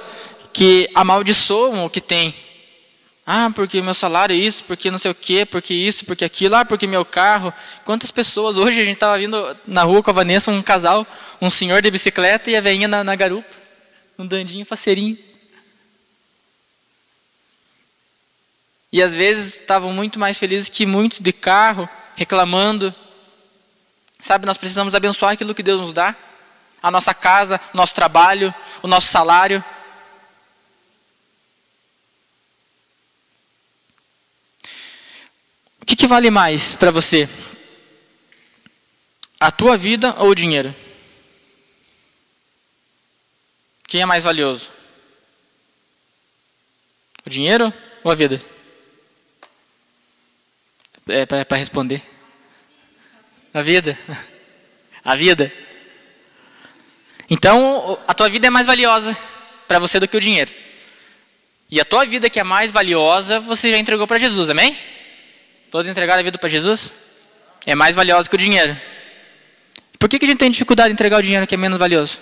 [0.54, 2.36] que amaldiçoam o que tem.
[3.31, 6.55] Ah, porque meu salário é isso, porque não sei o quê, porque isso, porque aquilo,
[6.55, 7.53] ah, porque meu carro.
[7.85, 11.05] Quantas pessoas, hoje a gente estava vindo na rua com a Vanessa, um casal,
[11.39, 13.55] um senhor de bicicleta e a veinha na, na garupa,
[14.17, 15.15] um dandinho faceirinho.
[18.91, 22.91] E às vezes estavam muito mais felizes que muitos de carro, reclamando.
[24.17, 26.15] Sabe, nós precisamos abençoar aquilo que Deus nos dá.
[26.81, 29.63] A nossa casa, nosso trabalho, o nosso salário.
[35.89, 37.28] Que, que vale mais para você?
[39.39, 40.73] A tua vida ou o dinheiro?
[43.88, 44.69] Quem é mais valioso?
[47.25, 47.73] O dinheiro
[48.04, 48.39] ou a vida?
[51.08, 52.04] É para responder.
[53.52, 53.97] A vida.
[55.04, 55.52] A vida.
[57.32, 59.17] Então, a tua vida é mais valiosa
[59.67, 60.54] para você do que o dinheiro.
[61.67, 64.78] E a tua vida que é mais valiosa, você já entregou para Jesus, amém?
[65.71, 66.93] Todos entregaram a vida para Jesus?
[67.65, 68.75] É mais valioso que o dinheiro.
[69.99, 72.19] Por que, que a gente tem dificuldade em entregar o dinheiro que é menos valioso?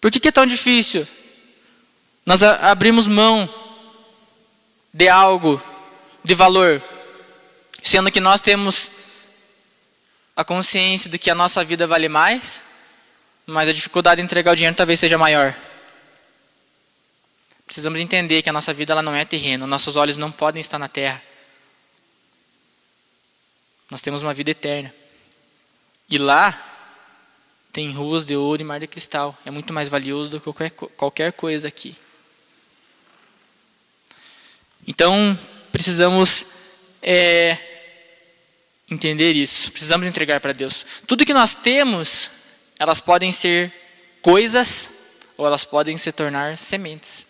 [0.00, 1.06] Por que, que é tão difícil?
[2.24, 3.48] Nós abrimos mão
[4.92, 5.62] de algo
[6.22, 6.82] de valor,
[7.82, 8.90] sendo que nós temos
[10.34, 12.64] a consciência de que a nossa vida vale mais,
[13.46, 15.54] mas a dificuldade de entregar o dinheiro talvez seja maior.
[17.66, 20.78] Precisamos entender que a nossa vida ela não é terreno, nossos olhos não podem estar
[20.78, 21.20] na terra.
[23.90, 24.94] Nós temos uma vida eterna.
[26.08, 26.76] E lá
[27.72, 29.36] tem ruas de ouro e mar de cristal.
[29.44, 31.96] É muito mais valioso do que qualquer, coisa aqui.
[34.86, 35.38] Então,
[35.72, 36.46] precisamos
[37.02, 37.58] é,
[38.88, 39.70] entender isso.
[39.72, 40.86] Precisamos entregar para Deus.
[41.06, 42.30] Tudo que nós temos,
[42.78, 43.72] elas podem ser
[44.22, 44.90] coisas
[45.36, 47.26] ou elas podem se tornar sementes.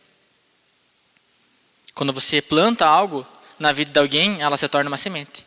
[1.97, 3.27] Quando você planta algo
[3.59, 5.47] na vida de alguém, ela se torna uma semente.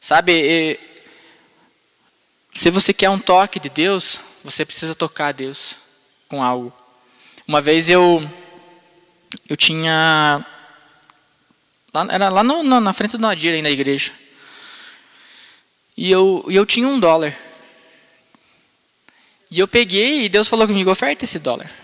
[0.00, 0.80] Sabe,
[2.52, 5.76] se você quer um toque de Deus, você precisa tocar a Deus
[6.28, 6.72] com algo.
[7.46, 8.28] Uma vez eu
[9.48, 10.44] eu tinha
[11.94, 14.12] lá, era lá no, na frente do Nadir aí na igreja.
[15.96, 17.32] E eu, eu tinha um dólar.
[19.52, 21.83] E eu peguei e Deus falou comigo, oferta esse dólar.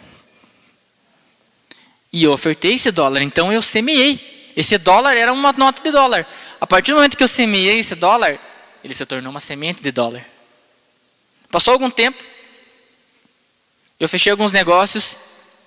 [2.12, 4.52] E eu ofertei esse dólar, então eu semeei.
[4.56, 6.26] Esse dólar era uma nota de dólar.
[6.60, 8.38] A partir do momento que eu semeei esse dólar,
[8.82, 10.24] ele se tornou uma semente de dólar.
[11.50, 12.22] Passou algum tempo,
[13.98, 15.16] eu fechei alguns negócios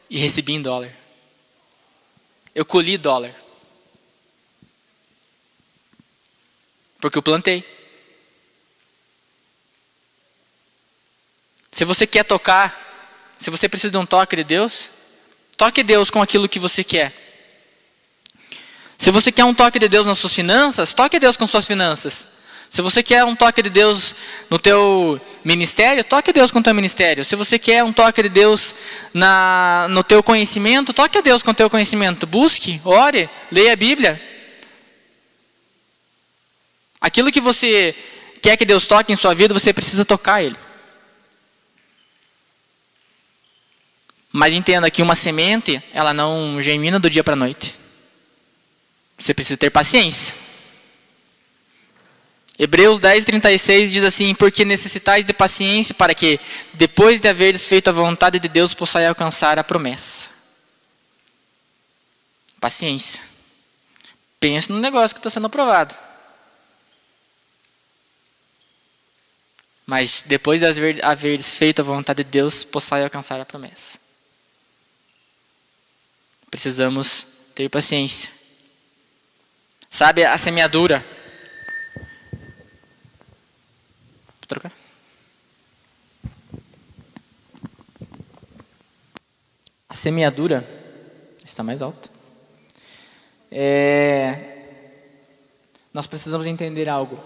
[0.09, 0.93] e recebi em dólar.
[2.53, 3.33] Eu colhi dólar.
[6.99, 7.63] Porque eu plantei.
[11.71, 14.89] Se você quer tocar, se você precisa de um toque de Deus,
[15.63, 17.13] toque Deus com aquilo que você quer.
[18.97, 22.27] Se você quer um toque de Deus nas suas finanças, toque Deus com suas finanças.
[22.69, 24.13] Se você quer um toque de Deus
[24.49, 27.23] no teu ministério, toque Deus com o teu ministério.
[27.23, 28.75] Se você quer um toque de Deus
[29.13, 32.27] na, no teu conhecimento, toque a Deus com o teu conhecimento.
[32.27, 34.21] Busque, ore, leia a Bíblia.
[36.99, 37.95] Aquilo que você
[38.41, 40.57] quer que Deus toque em sua vida, você precisa tocar Ele.
[44.35, 47.75] Mas entenda que uma semente, ela não germina do dia para a noite.
[49.15, 50.35] Você precisa ter paciência.
[52.57, 56.39] Hebreus 10, 36 diz assim: Porque necessitais de paciência para que,
[56.73, 60.29] depois de haveres feito a vontade de Deus, possais alcançar a promessa.
[62.59, 63.21] Paciência.
[64.39, 65.95] Pense no negócio que está sendo aprovado.
[69.85, 74.02] Mas depois de haveres feito a vontade de Deus, possais alcançar a promessa.
[76.53, 78.31] Precisamos ter paciência.
[79.89, 81.03] Sabe a semeadura?
[84.47, 84.71] trocar?
[89.89, 90.63] A semeadura
[91.43, 92.11] está mais alta.
[93.51, 94.91] É,
[95.91, 97.17] nós precisamos entender algo.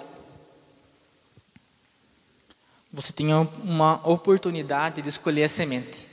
[2.94, 6.07] Você tem uma oportunidade de escolher a semente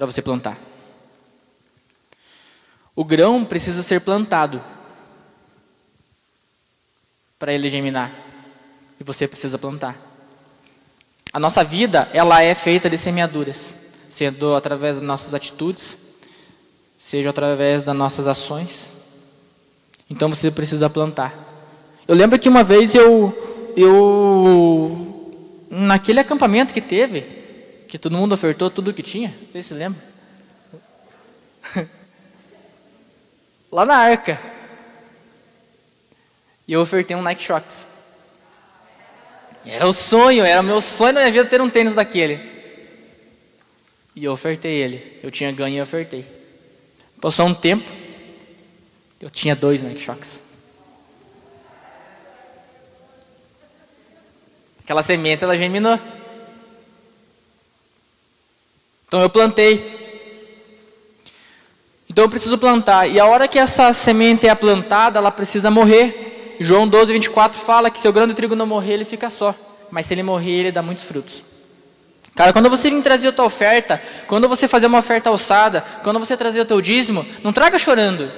[0.00, 0.58] para você plantar.
[2.96, 4.64] O grão precisa ser plantado
[7.38, 8.10] para ele germinar.
[8.98, 9.98] E você precisa plantar.
[11.30, 13.76] A nossa vida, ela é feita de semeaduras,
[14.08, 15.98] sendo através das nossas atitudes,
[16.98, 18.90] seja através das nossas ações.
[20.08, 21.34] Então você precisa plantar.
[22.08, 27.39] Eu lembro que uma vez eu eu naquele acampamento que teve,
[27.90, 30.00] que todo mundo ofertou tudo que tinha, sei se lembra.
[33.70, 34.40] Lá na arca.
[36.68, 37.88] E eu ofertei um Nike Shox.
[39.66, 42.40] Era o sonho, era o meu sonho na minha vida ter um tênis daquele.
[44.14, 45.18] E eu ofertei ele.
[45.20, 46.24] Eu tinha ganho e ofertei.
[47.20, 47.90] Passou um tempo,
[49.20, 50.40] eu tinha dois Nike Shox.
[54.84, 55.98] Aquela semente, ela germinou.
[59.10, 59.98] Então eu plantei.
[62.08, 63.08] Então eu preciso plantar.
[63.08, 66.56] E a hora que essa semente é plantada, ela precisa morrer.
[66.60, 69.52] João 12, 24 fala que se o grão de trigo não morrer, ele fica só.
[69.90, 71.42] Mas se ele morrer, ele dá muitos frutos.
[72.36, 76.20] Cara, quando você vir trazer a tua oferta, quando você fazer uma oferta alçada, quando
[76.20, 78.30] você trazer o teu dízimo, não traga chorando.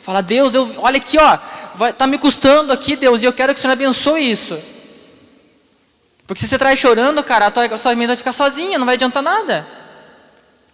[0.00, 1.38] Fala, Deus, eu, olha aqui, ó,
[1.76, 4.58] vai, tá me custando aqui, Deus, e eu quero que o Senhor abençoe isso.
[6.26, 8.96] Porque se você traz chorando, cara, a tua, a semente vai ficar sozinha, não vai
[8.96, 9.79] adiantar nada.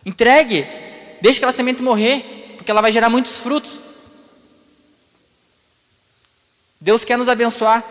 [0.07, 0.65] Entregue,
[1.21, 3.81] deixe aquela semente morrer, porque ela vai gerar muitos frutos.
[6.81, 7.83] Deus quer nos abençoar.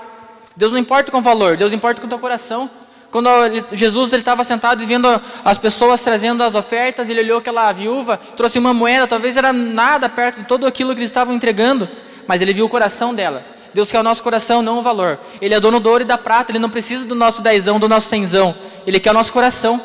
[0.56, 2.71] Deus não importa com o valor, Deus importa com o teu coração.
[3.12, 3.30] Quando
[3.73, 5.08] Jesus estava sentado e vendo
[5.43, 10.08] as pessoas trazendo as ofertas, ele olhou aquela viúva, trouxe uma moeda, talvez era nada
[10.08, 11.89] perto de tudo aquilo que eles estavam entregando,
[12.25, 13.45] mas ele viu o coração dela.
[13.73, 15.19] Deus quer o nosso coração, não o valor.
[15.41, 17.89] Ele é dono do ouro e da prata, ele não precisa do nosso dezão, do
[17.89, 18.56] nosso cenzão.
[18.88, 19.82] Ele quer o nosso coração,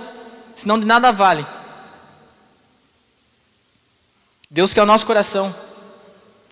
[0.55, 1.45] senão de nada vale.
[4.51, 5.55] Deus quer o nosso coração.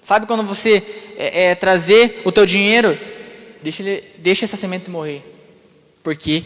[0.01, 0.83] Sabe quando você
[1.17, 2.97] é, é, trazer o teu dinheiro,
[3.61, 5.23] deixa, ele, deixa essa semente morrer,
[6.03, 6.45] porque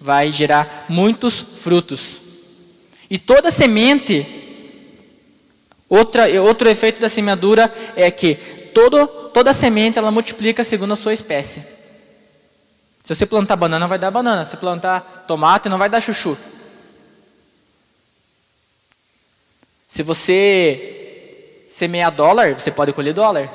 [0.00, 2.20] vai gerar muitos frutos.
[3.10, 4.24] E toda semente,
[5.88, 8.36] outra, outro efeito da semeadura é que
[8.72, 11.60] todo, toda semente ela multiplica segundo a sua espécie.
[13.02, 14.46] Se você plantar banana, vai dar banana.
[14.46, 16.38] Se plantar tomate, não vai dar chuchu.
[19.94, 23.48] Se você semear dólar, você pode colher dólar.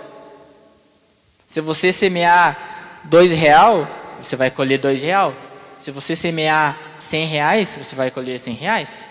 [1.46, 3.86] Se você semear dois real,
[4.22, 5.36] você vai colher dois real.
[5.78, 9.06] Se você semear cem reais, você vai colher cem reais.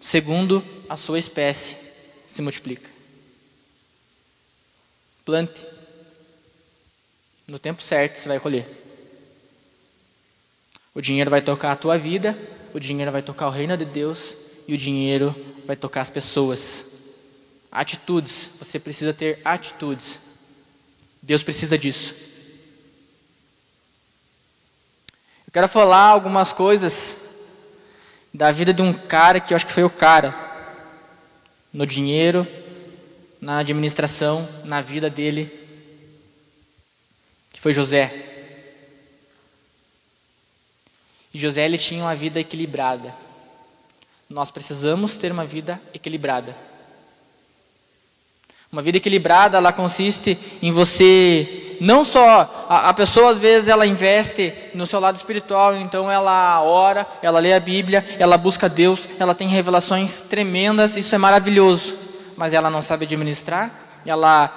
[0.00, 1.76] Segundo a sua espécie
[2.26, 2.88] se multiplica.
[5.26, 5.62] Plante.
[7.46, 8.66] No tempo certo você vai colher.
[10.94, 12.34] O dinheiro vai tocar a tua vida,
[12.76, 14.36] o dinheiro vai tocar o reino de Deus
[14.68, 16.84] e o dinheiro vai tocar as pessoas.
[17.72, 20.20] Atitudes, você precisa ter atitudes.
[21.22, 22.14] Deus precisa disso.
[25.46, 27.16] Eu quero falar algumas coisas
[28.32, 30.34] da vida de um cara que eu acho que foi o cara
[31.72, 32.46] no dinheiro
[33.40, 35.50] na administração, na vida dele,
[37.52, 38.26] que foi José.
[41.25, 43.14] E José ele tinha uma vida equilibrada.
[44.28, 46.56] Nós precisamos ter uma vida equilibrada.
[48.70, 53.86] Uma vida equilibrada, ela consiste em você não só a, a, pessoa às vezes ela
[53.86, 59.08] investe no seu lado espiritual, então ela ora, ela lê a Bíblia, ela busca Deus,
[59.18, 61.96] ela tem revelações tremendas, isso é maravilhoso,
[62.36, 63.70] mas ela não sabe administrar,
[64.04, 64.50] ela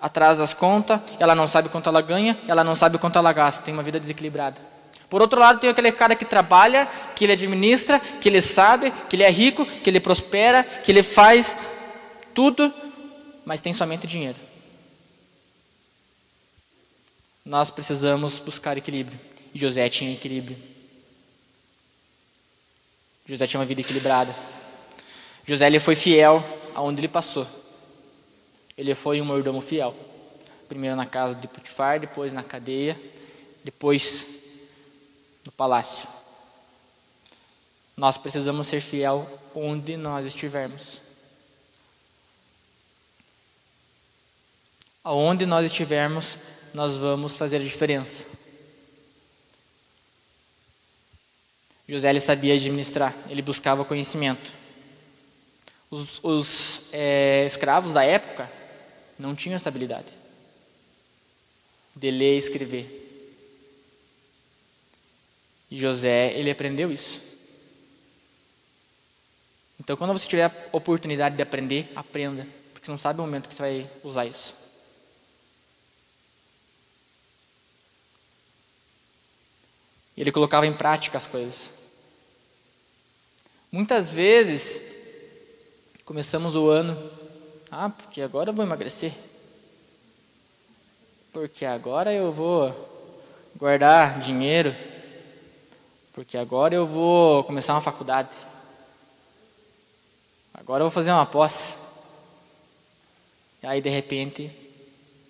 [0.00, 3.62] atrasa as contas, ela não sabe quanto ela ganha, ela não sabe quanto ela gasta,
[3.62, 4.67] tem uma vida desequilibrada.
[5.08, 6.86] Por outro lado, tem aquele cara que trabalha,
[7.16, 11.02] que ele administra, que ele sabe, que ele é rico, que ele prospera, que ele
[11.02, 11.56] faz
[12.34, 12.72] tudo,
[13.44, 14.38] mas tem somente dinheiro.
[17.44, 19.18] Nós precisamos buscar equilíbrio.
[19.54, 20.56] E José tinha equilíbrio.
[23.24, 24.36] José tinha uma vida equilibrada.
[25.46, 26.44] José ele foi fiel
[26.74, 27.46] aonde ele passou.
[28.76, 29.94] Ele foi um mordomo fiel.
[30.68, 32.94] Primeiro na casa de Potifar, depois na cadeia,
[33.64, 34.37] depois
[35.48, 36.06] no palácio.
[37.96, 41.00] Nós precisamos ser fiel onde nós estivermos.
[45.02, 46.36] Aonde nós estivermos,
[46.74, 48.26] nós vamos fazer a diferença.
[51.88, 54.52] José ele sabia administrar, ele buscava conhecimento.
[55.90, 58.52] Os, os é, escravos da época
[59.18, 60.12] não tinham essa habilidade
[61.96, 63.07] de ler e escrever.
[65.70, 67.20] E José, ele aprendeu isso.
[69.78, 73.48] Então, quando você tiver a oportunidade de aprender, aprenda, porque você não sabe o momento
[73.48, 74.54] que você vai usar isso.
[80.16, 81.70] Ele colocava em prática as coisas.
[83.70, 84.82] Muitas vezes,
[86.04, 86.96] começamos o ano,
[87.70, 89.14] ah, porque agora eu vou emagrecer.
[91.32, 92.74] Porque agora eu vou
[93.56, 94.74] guardar dinheiro
[96.18, 98.30] porque agora eu vou começar uma faculdade.
[100.52, 101.78] Agora eu vou fazer uma pós.
[103.62, 104.50] E aí de repente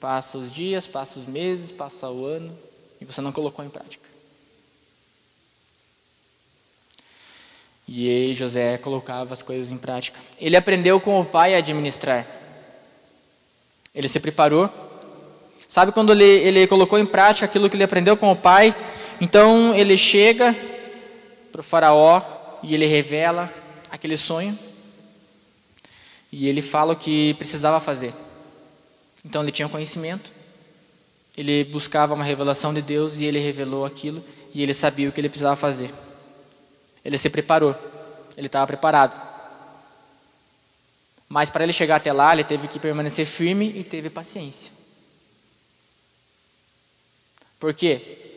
[0.01, 2.59] passa os dias, passa os meses, passa o ano
[2.99, 4.09] e você não colocou em prática.
[7.87, 10.19] E aí José colocava as coisas em prática.
[10.41, 12.27] Ele aprendeu com o pai a administrar.
[13.95, 14.71] Ele se preparou.
[15.69, 18.75] Sabe quando ele, ele colocou em prática aquilo que ele aprendeu com o pai?
[19.21, 20.57] Então ele chega
[21.59, 22.23] para o faraó
[22.63, 23.53] e ele revela
[23.91, 24.57] aquele sonho
[26.31, 28.15] e ele fala o que precisava fazer.
[29.25, 30.33] Então ele tinha conhecimento,
[31.37, 35.21] ele buscava uma revelação de Deus e ele revelou aquilo e ele sabia o que
[35.21, 35.93] ele precisava fazer.
[37.05, 37.75] Ele se preparou,
[38.37, 39.21] ele estava preparado.
[41.29, 44.71] Mas para ele chegar até lá, ele teve que permanecer firme e teve paciência.
[47.59, 48.28] Por quê?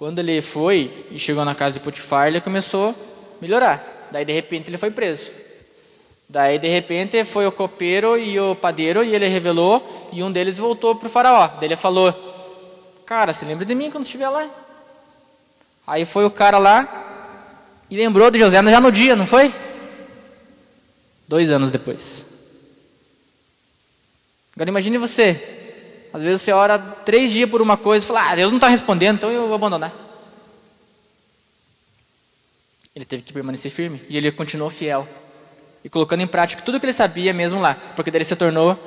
[0.00, 2.94] Quando ele foi e chegou na casa de Potifar, ele começou a
[3.38, 4.08] melhorar.
[4.10, 5.30] Daí de repente ele foi preso.
[6.26, 10.56] Daí de repente foi o copeiro e o padeiro e ele revelou e um deles
[10.56, 11.48] voltou para o faraó.
[11.48, 12.14] Daí ele falou:
[13.04, 14.48] Cara, se lembra de mim quando estiver lá?
[15.86, 19.52] Aí foi o cara lá e lembrou de José já no dia, não foi?
[21.28, 22.24] Dois anos depois.
[24.56, 25.59] Agora imagine você
[26.12, 28.68] às vezes você ora três dias por uma coisa e fala, ah, Deus não está
[28.68, 29.92] respondendo, então eu vou abandonar.
[32.94, 35.08] Ele teve que permanecer firme e ele continuou fiel.
[35.82, 38.36] E colocando em prática tudo o que ele sabia mesmo lá, porque daí ele se
[38.36, 38.78] tornou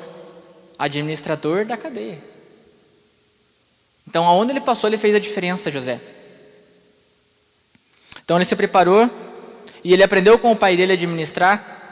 [0.78, 2.20] administrador da cadeia.
[4.08, 6.00] Então, aonde ele passou, ele fez a diferença, José.
[8.24, 9.10] Então, ele se preparou
[9.84, 11.83] e ele aprendeu com o pai dele a administrar.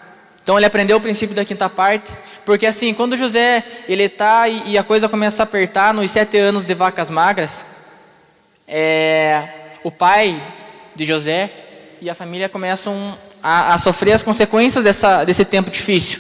[0.43, 2.11] Então, ele aprendeu o princípio da quinta parte.
[2.45, 6.37] Porque assim, quando José ele está e, e, a coisa começa a apertar nos sete
[6.37, 7.65] anos de vacas magras,
[8.67, 9.47] é,
[9.83, 10.41] o pai
[10.95, 11.51] de José
[12.01, 16.19] e a família começam a, a sofrer as consequências dessa, desse tempo difícil.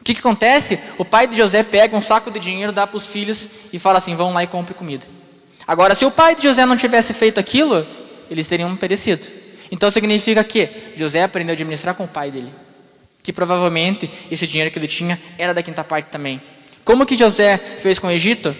[0.00, 0.78] O que, que acontece?
[0.98, 3.98] O pai de José pega um saco de dinheiro, dá para os filhos e fala
[3.98, 5.06] assim: vão lá e compre comida.
[5.66, 7.86] Agora, se o pai de José não tivesse feito aquilo,
[8.30, 9.26] eles teriam perecido.
[9.70, 12.65] Então significa que José aprendeu a administrar com o pai dele
[13.26, 16.40] que provavelmente esse dinheiro que ele tinha era da quinta parte também.
[16.84, 18.54] Como que José fez com o Egito?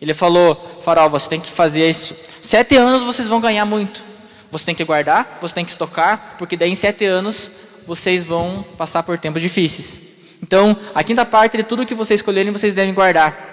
[0.00, 2.16] Ele falou, faraó, você tem que fazer isso.
[2.40, 4.02] Sete anos vocês vão ganhar muito.
[4.50, 7.50] Você tem que guardar, você tem que estocar, porque daí em sete anos
[7.86, 10.00] vocês vão passar por tempos difíceis.
[10.42, 13.50] Então, a quinta parte de tudo que vocês escolherem, vocês devem guardar.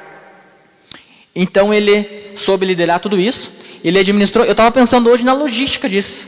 [1.35, 3.51] Então ele soube liderar tudo isso.
[3.83, 4.45] Ele administrou.
[4.45, 6.25] Eu estava pensando hoje na logística disso.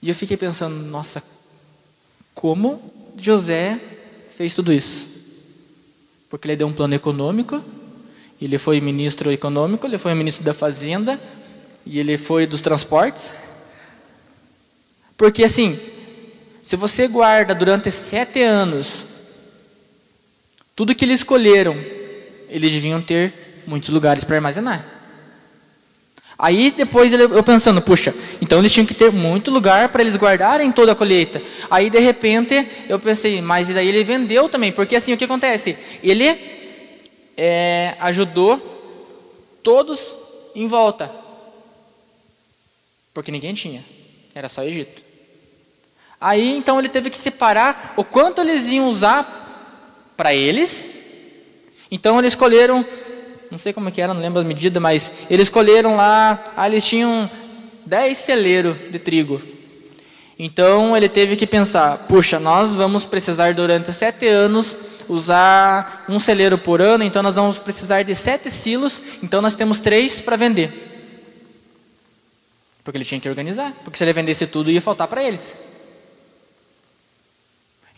[0.00, 1.20] E eu fiquei pensando, nossa,
[2.40, 2.80] como
[3.18, 3.78] José
[4.34, 5.10] fez tudo isso.
[6.30, 7.62] porque ele deu um plano econômico,
[8.40, 11.20] ele foi ministro econômico, ele foi ministro da fazenda
[11.84, 13.30] e ele foi dos transportes.
[15.18, 15.78] Porque assim,
[16.62, 19.04] se você guarda durante sete anos
[20.74, 21.76] tudo que eles escolheram,
[22.48, 24.99] eles deviam ter muitos lugares para armazenar.
[26.42, 30.72] Aí depois eu pensando, puxa, então eles tinham que ter muito lugar para eles guardarem
[30.72, 31.42] toda a colheita.
[31.70, 35.76] Aí de repente eu pensei, mas daí ele vendeu também, porque assim o que acontece?
[36.02, 36.40] Ele
[37.36, 38.58] é, ajudou
[39.62, 40.16] todos
[40.54, 41.10] em volta,
[43.12, 43.84] porque ninguém tinha,
[44.34, 45.04] era só Egito.
[46.18, 50.90] Aí então ele teve que separar o quanto eles iam usar para eles.
[51.90, 52.84] Então eles escolheram,
[53.50, 56.68] não sei como é que era, não lembro as medidas, mas eles escolheram lá, ah,
[56.68, 57.28] eles tinham
[57.84, 59.42] 10 celeiros de trigo.
[60.38, 64.76] Então ele teve que pensar, puxa, nós vamos precisar durante sete anos
[65.08, 69.80] usar um celeiro por ano, então nós vamos precisar de sete silos, então nós temos
[69.80, 70.72] três para vender.
[72.84, 75.56] Porque ele tinha que organizar, porque se ele vendesse tudo ia faltar para eles.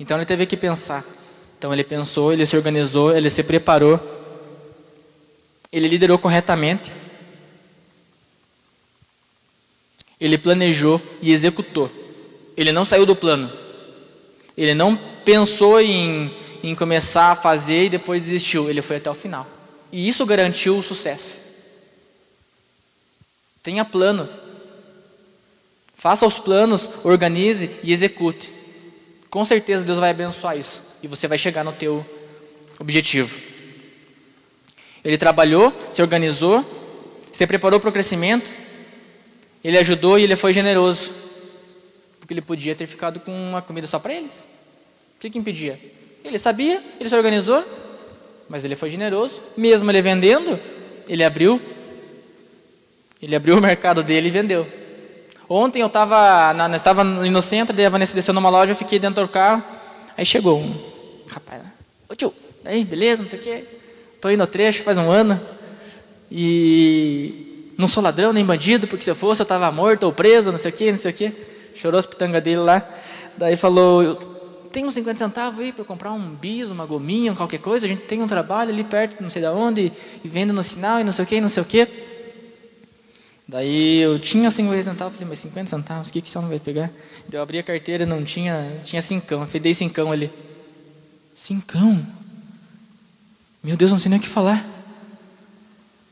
[0.00, 1.05] Então ele teve que pensar.
[1.59, 4.00] Então ele pensou, ele se organizou, ele se preparou,
[5.73, 6.93] ele liderou corretamente,
[10.20, 11.91] ele planejou e executou.
[12.57, 13.51] Ele não saiu do plano.
[14.57, 18.68] Ele não pensou em, em começar a fazer e depois desistiu.
[18.70, 19.49] Ele foi até o final.
[19.91, 21.33] E isso garantiu o sucesso.
[23.62, 24.29] Tenha plano.
[25.97, 28.62] Faça os planos, organize e execute
[29.33, 32.05] com certeza Deus vai abençoar isso e você vai chegar no teu
[32.79, 33.41] objetivo.
[35.05, 36.64] Ele trabalhou, se organizou,
[37.32, 38.53] se preparou para o crescimento,
[39.64, 41.12] ele ajudou e ele foi generoso,
[42.20, 44.46] porque ele podia ter ficado com uma comida só para eles.
[45.16, 45.78] O que, que impedia?
[46.24, 47.64] Ele sabia, ele se organizou,
[48.48, 50.59] mas ele foi generoso, mesmo ele vendendo,
[51.09, 51.61] ele abriu,
[53.20, 54.66] ele abriu o mercado dele e vendeu.
[55.48, 59.28] Ontem eu estava estava no centro, a Vanessa desceu numa loja, eu fiquei dentro do
[59.28, 59.62] carro,
[60.16, 60.74] aí chegou um
[61.28, 61.62] rapaz,
[62.09, 62.32] ô tio,
[62.64, 63.64] aí, beleza, não sei o quê,
[64.23, 65.41] estou indo no trecho faz um ano,
[66.31, 70.53] e não sou ladrão nem bandido, porque se eu fosse eu estava morto ou preso,
[70.53, 71.33] não sei o quê, não sei o quê,
[71.75, 72.89] chorou as pitangas dele lá,
[73.37, 74.14] daí falou,
[74.73, 78.03] tem uns 50 centavos aí para comprar um bis, uma gominha, qualquer coisa, a gente
[78.03, 79.93] tem um trabalho ali perto, não sei de onde,
[80.25, 81.89] e, vende no sinal e não sei o quê, não sei o quê.
[83.49, 86.61] Daí eu tinha 50 centavos, falei, mas 50 centavos, o que, que você não vai
[86.61, 86.93] pegar?
[87.29, 90.31] Daí eu abri a carteira, não tinha, tinha cincão, eu dei cincão ali.
[91.35, 92.22] Cincão?
[93.63, 94.65] Meu Deus, não sei nem o que falar.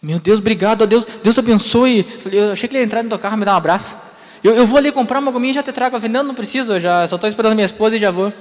[0.02, 2.06] Meu Deus, obrigado a Deus, Deus abençoe.
[2.30, 3.96] Eu achei que ele ia entrar no teu carro me dar um abraço.
[4.42, 5.96] Eu, eu vou ali comprar uma gominha e já te trago.
[5.96, 8.32] Eu falei, não, não preciso, eu já só estou esperando minha esposa e já vou.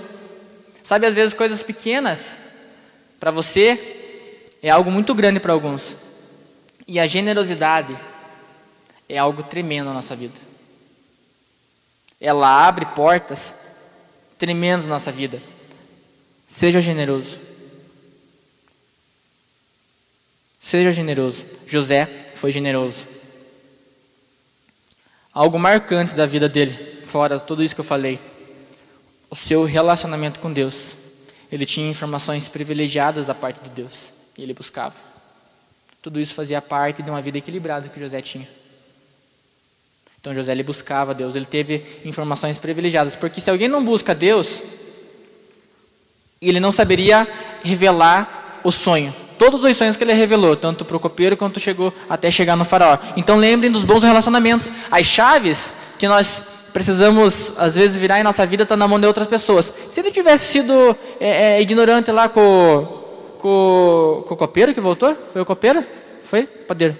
[0.83, 2.37] Sabe, às vezes coisas pequenas,
[3.19, 4.07] para você,
[4.63, 5.97] é algo muito grande para alguns.
[6.87, 7.97] E a generosidade
[9.07, 10.39] é algo tremendo na nossa vida.
[12.21, 13.53] Ela abre portas
[14.37, 15.41] tremendas na nossa vida.
[16.47, 17.48] Seja generoso.
[20.69, 21.43] Seja generoso.
[21.65, 23.07] José foi generoso.
[25.33, 28.19] Algo marcante da vida dele, fora tudo isso que eu falei,
[29.31, 30.93] o seu relacionamento com Deus.
[31.51, 34.93] Ele tinha informações privilegiadas da parte de Deus e ele buscava.
[36.03, 38.47] Tudo isso fazia parte de uma vida equilibrada que José tinha.
[40.21, 44.61] Então José ele buscava Deus, ele teve informações privilegiadas, porque se alguém não busca Deus,
[46.39, 47.27] ele não saberia
[47.63, 49.28] revelar o sonho.
[49.39, 52.65] Todos os sonhos que ele revelou, tanto para o copeiro quanto chegou até chegar no
[52.65, 52.97] faraó.
[53.15, 54.69] Então lembrem dos bons relacionamentos.
[54.91, 58.99] As chaves que nós precisamos às vezes virar em nossa vida estão tá na mão
[58.99, 59.73] de outras pessoas.
[59.89, 62.85] Se ele tivesse sido é, é, ignorante lá com,
[63.39, 65.85] com, com o copeiro que voltou, foi o copeiro?
[66.21, 66.43] Foi?
[66.45, 66.97] Padeiro.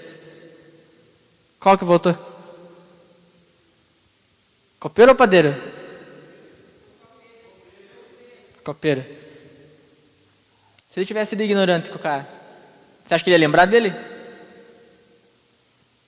[1.60, 2.16] Qual que voltou?
[4.80, 5.54] Copeiro ou padeiro?
[8.64, 9.19] Copeiro.
[10.90, 12.28] Se ele tivesse sido ignorante com o cara,
[13.04, 13.94] você acha que ele ia lembrar dele?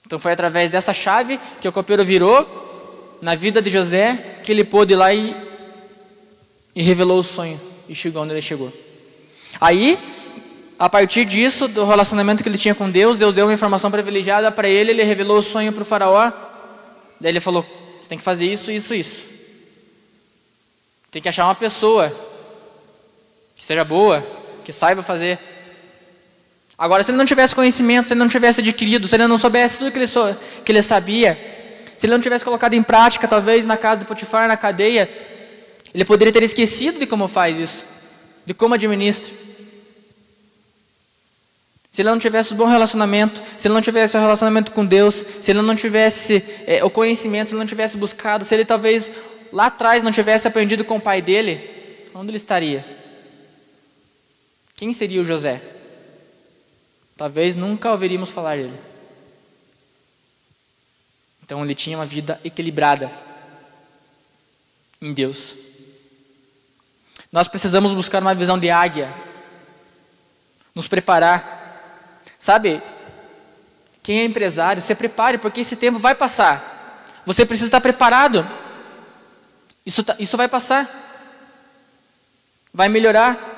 [0.04, 4.64] Então foi através dessa chave que o copeiro virou na vida de José que ele
[4.64, 5.34] pôde ir lá e,
[6.74, 8.72] e revelou o sonho e chegou onde ele chegou.
[9.60, 9.98] Aí,
[10.78, 14.50] a partir disso, do relacionamento que ele tinha com Deus, Deus deu uma informação privilegiada
[14.50, 16.32] para ele, ele revelou o sonho para o faraó.
[17.20, 17.64] Daí ele falou:
[18.08, 19.24] tem que fazer isso, isso, isso.
[21.10, 22.10] Tem que achar uma pessoa
[23.56, 24.20] que seja boa,
[24.62, 25.38] que saiba fazer.
[26.76, 29.78] Agora, se ele não tivesse conhecimento, se ele não tivesse adquirido, se ele não soubesse
[29.78, 31.38] tudo que ele, so, que ele sabia,
[31.96, 35.08] se ele não tivesse colocado em prática, talvez na casa de Potifar, na cadeia,
[35.94, 37.84] ele poderia ter esquecido de como faz isso,
[38.44, 39.32] de como administra.
[41.92, 45.22] se ele não tivesse um bom relacionamento, se ele não tivesse um relacionamento com Deus,
[45.40, 49.10] se ele não tivesse é, o conhecimento, se ele não tivesse buscado, se ele talvez
[49.52, 51.60] lá atrás não tivesse aprendido com o pai dele,
[52.14, 53.01] onde ele estaria?
[54.82, 55.62] Quem seria o José?
[57.16, 58.76] Talvez nunca ouviríamos falar dele.
[61.40, 63.08] Então ele tinha uma vida equilibrada
[65.00, 65.54] em Deus.
[67.30, 69.14] Nós precisamos buscar uma visão de águia,
[70.74, 72.82] nos preparar Sabe,
[74.02, 77.22] quem é empresário, se prepare, porque esse tempo vai passar.
[77.24, 78.44] Você precisa estar preparado.
[79.86, 80.90] Isso, tá, isso vai passar.
[82.74, 83.51] Vai melhorar.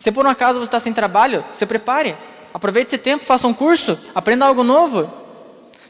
[0.00, 2.16] Se por um acaso você está sem trabalho, se prepare.
[2.52, 5.12] Aproveite esse tempo, faça um curso, aprenda algo novo.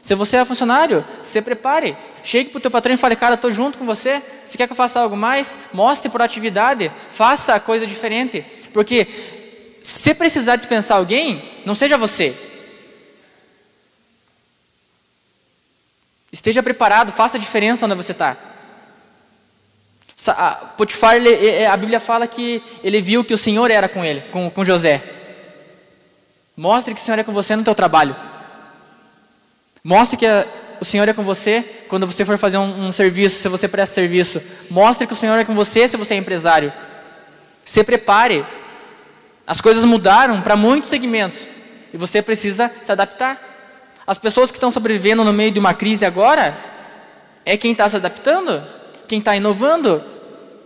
[0.01, 1.95] Se você é funcionário, se prepare.
[2.23, 4.21] Chegue para o teu patrão e fale, cara, estou junto com você.
[4.45, 8.45] Se quer que eu faça algo mais, mostre por atividade, faça a coisa diferente.
[8.73, 9.07] Porque
[9.83, 12.35] se precisar dispensar alguém, não seja você.
[16.31, 18.37] Esteja preparado, faça a diferença onde você está.
[20.75, 24.49] Potifar, ele, a Bíblia fala que ele viu que o Senhor era com ele, com,
[24.49, 25.01] com José.
[26.57, 28.15] Mostre que o Senhor é com você no teu trabalho.
[29.81, 30.45] Mostre que a,
[30.81, 33.95] o Senhor é com você quando você for fazer um, um, serviço, se você presta
[33.95, 34.41] serviço.
[34.69, 36.73] Mostre que o Senhor é com você se você é empresário.
[37.63, 38.45] Se prepare
[39.49, 41.47] as coisas mudaram para muitos segmentos
[41.91, 43.41] e você precisa se adaptar.
[44.05, 46.55] As pessoas que estão sobrevivendo no meio de uma crise agora
[47.43, 48.61] é quem está se adaptando,
[49.09, 50.01] quem está inovando.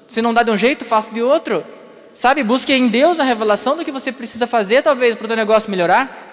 [0.10, 1.66] Se não dá de um jeito, faça de outro.
[2.14, 5.38] Sabe, busque em Deus a revelação do que você precisa fazer, talvez, para o teu
[5.38, 6.32] negócio melhorar.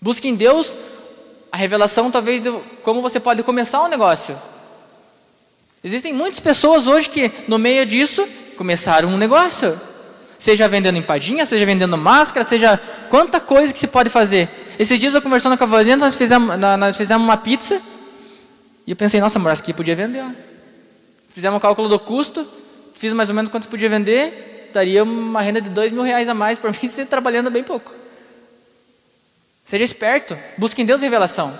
[0.00, 0.76] Busque em Deus
[1.52, 2.50] a revelação, talvez, de
[2.82, 4.36] como você pode começar um negócio.
[5.84, 9.78] Existem muitas pessoas hoje que, no meio disso, começaram um negócio.
[10.38, 14.48] Seja vendendo empadinha, seja vendendo máscara, seja quanta coisa que se pode fazer.
[14.78, 17.80] Esses dias eu conversando com a vozinha, nós fizemos, nós fizemos uma pizza.
[18.86, 20.22] E eu pensei, nossa, que podia vender.
[20.22, 20.30] Ó.
[21.30, 22.48] Fizemos um cálculo do custo,
[22.94, 26.34] fiz mais ou menos quanto podia vender, daria uma renda de dois mil reais a
[26.34, 27.92] mais por mim, você trabalhando bem pouco.
[29.64, 31.58] Seja esperto, busque em Deus revelação.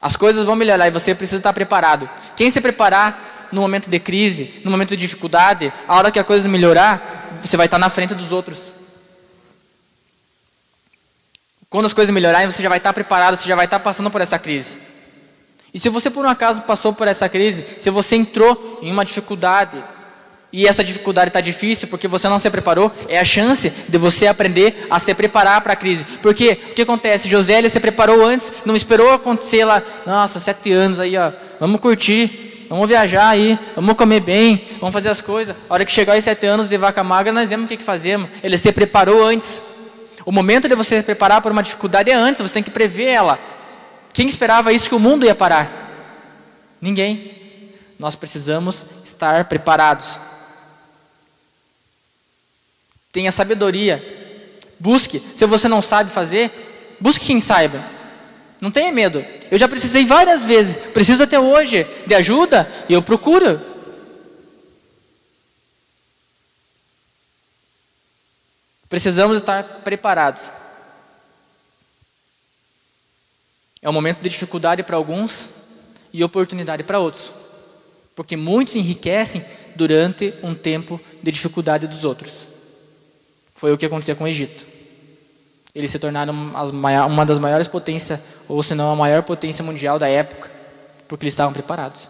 [0.00, 2.08] As coisas vão melhorar e você precisa estar preparado.
[2.36, 6.24] Quem se preparar no momento de crise, no momento de dificuldade, a hora que a
[6.24, 8.77] coisa melhorar, você vai estar na frente dos outros.
[11.70, 14.20] Quando as coisas melhorarem, você já vai estar preparado, você já vai estar passando por
[14.20, 14.78] essa crise.
[15.72, 19.04] E se você por um acaso passou por essa crise, se você entrou em uma
[19.04, 19.82] dificuldade,
[20.50, 24.26] e essa dificuldade está difícil porque você não se preparou, é a chance de você
[24.26, 26.06] aprender a se preparar para a crise.
[26.22, 27.28] Porque o que acontece?
[27.28, 31.80] José ele se preparou antes, não esperou acontecer lá, nossa, sete anos aí, ó, vamos
[31.80, 35.56] curtir vamos viajar aí, vamos comer bem, vamos fazer as coisas.
[35.68, 37.82] A hora que chegar os sete anos de vaca magra, nós vemos o que, que
[37.82, 38.28] fazemos.
[38.42, 39.62] Ele se preparou antes.
[40.28, 43.06] O momento de você se preparar para uma dificuldade é antes, você tem que prever
[43.06, 43.38] ela.
[44.12, 45.88] Quem esperava isso que o mundo ia parar?
[46.82, 47.32] Ninguém.
[47.98, 50.20] Nós precisamos estar preparados.
[53.10, 54.04] Tenha sabedoria.
[54.78, 55.18] Busque.
[55.34, 56.50] Se você não sabe fazer,
[57.00, 57.82] busque quem saiba.
[58.60, 59.24] Não tenha medo.
[59.50, 63.58] Eu já precisei várias vezes, preciso até hoje de ajuda e eu procuro.
[68.88, 70.50] Precisamos estar preparados.
[73.80, 75.50] É um momento de dificuldade para alguns
[76.12, 77.32] e oportunidade para outros.
[78.16, 79.44] Porque muitos enriquecem
[79.76, 82.48] durante um tempo de dificuldade dos outros.
[83.54, 84.78] Foi o que aconteceu com o Egito
[85.78, 88.18] eles se tornaram uma das maiores potências,
[88.48, 90.50] ou se não a maior potência mundial da época,
[91.06, 92.08] porque eles estavam preparados.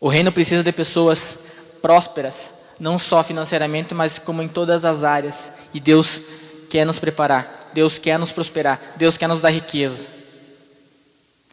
[0.00, 1.38] O reino precisa de pessoas
[1.80, 5.52] prósperas, não só financeiramente, mas como em todas as áreas.
[5.72, 6.20] E Deus
[6.68, 10.08] quer nos preparar, Deus quer nos prosperar, Deus quer nos dar riqueza.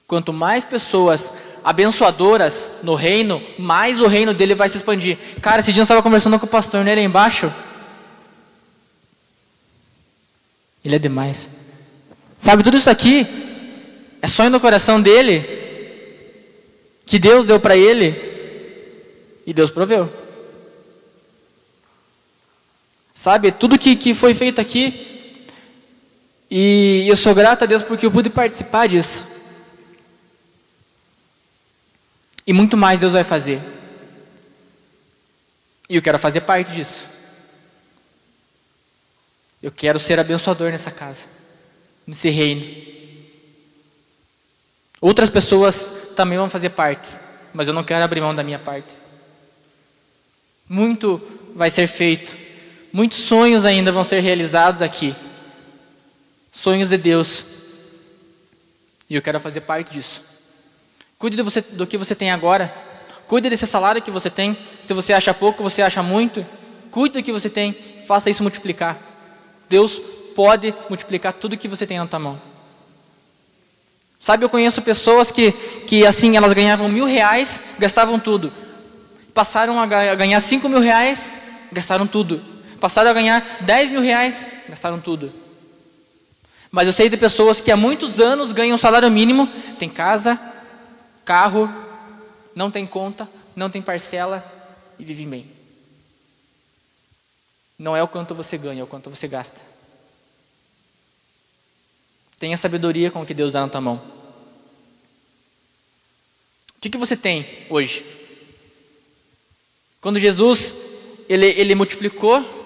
[0.08, 1.32] Quanto mais pessoas
[1.64, 5.18] abençoadoras no reino, mais o reino dele vai se expandir.
[5.42, 7.52] Cara, esse dia eu estava conversando com o pastor nele embaixo.
[10.84, 11.50] Ele é demais.
[12.38, 13.26] Sabe, tudo isso aqui
[14.22, 15.40] é sonho no coração dele,
[17.06, 18.16] que Deus deu para ele,
[19.46, 20.23] e Deus proveu.
[23.14, 25.48] Sabe, tudo que, que foi feito aqui,
[26.50, 29.26] e eu sou grato a Deus porque eu pude participar disso.
[32.46, 33.60] E muito mais Deus vai fazer.
[35.90, 37.10] E eu quero fazer parte disso.
[39.62, 41.26] Eu quero ser abençoador nessa casa,
[42.06, 42.94] nesse reino.
[45.00, 47.18] Outras pessoas também vão fazer parte,
[47.54, 48.94] mas eu não quero abrir mão da minha parte.
[50.68, 51.22] Muito
[51.56, 52.43] vai ser feito.
[52.94, 55.16] Muitos sonhos ainda vão ser realizados aqui.
[56.52, 57.44] Sonhos de Deus.
[59.10, 60.22] E eu quero fazer parte disso.
[61.18, 62.72] Cuide do, você, do que você tem agora.
[63.28, 64.56] Cuide desse salário que você tem.
[64.84, 66.46] Se você acha pouco, você acha muito.
[66.92, 67.76] Cuide do que você tem.
[68.06, 69.00] Faça isso multiplicar.
[69.68, 70.00] Deus
[70.36, 72.40] pode multiplicar tudo que você tem na tua mão.
[74.20, 75.52] Sabe, eu conheço pessoas que,
[75.88, 78.54] que assim, elas ganhavam mil reais, gastavam tudo.
[79.34, 79.86] Passaram a
[80.16, 81.32] ganhar cinco mil reais,
[81.72, 82.53] gastaram tudo.
[82.84, 85.32] Passaram a ganhar dez mil reais, gastaram tudo.
[86.70, 89.48] Mas eu sei de pessoas que há muitos anos ganham salário mínimo,
[89.80, 90.38] tem casa,
[91.24, 91.74] carro,
[92.54, 94.44] não tem conta, não tem parcela
[95.00, 95.50] e vivem bem.
[97.80, 99.62] Não é o quanto você ganha, é o quanto você gasta.
[102.38, 103.96] Tenha sabedoria com o que Deus dá na tua mão.
[106.76, 108.06] O que, que você tem hoje?
[110.02, 110.76] Quando Jesus
[111.30, 112.62] ele, ele multiplicou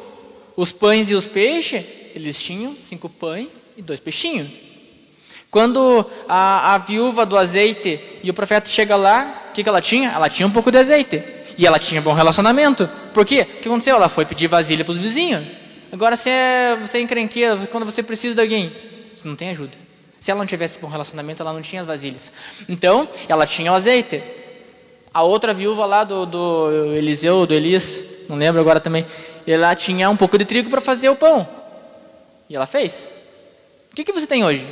[0.58, 1.86] os pães e os peixes,
[2.16, 4.48] eles tinham cinco pães e dois peixinhos.
[5.52, 9.80] Quando a, a viúva do azeite e o profeta chega lá, o que, que ela
[9.80, 10.10] tinha?
[10.10, 11.24] Ela tinha um pouco de azeite.
[11.58, 12.90] E ela tinha bom relacionamento.
[13.14, 13.42] Por quê?
[13.42, 13.96] O que aconteceu?
[13.96, 15.46] Ela foi pedir vasilha para os vizinhos.
[15.92, 18.72] Agora você é, você é encrenqueira, quando você precisa de alguém,
[19.16, 19.78] você não tem ajuda.
[20.20, 22.32] Se ela não tivesse bom relacionamento, ela não tinha as vasilhas.
[22.68, 24.22] Então, ela tinha o azeite.
[25.14, 29.06] A outra viúva lá do, do Eliseu, do Elias, não lembro agora também,
[29.52, 31.48] ela tinha um pouco de trigo para fazer o pão.
[32.50, 33.12] E ela fez.
[33.92, 34.68] O que, que você tem hoje?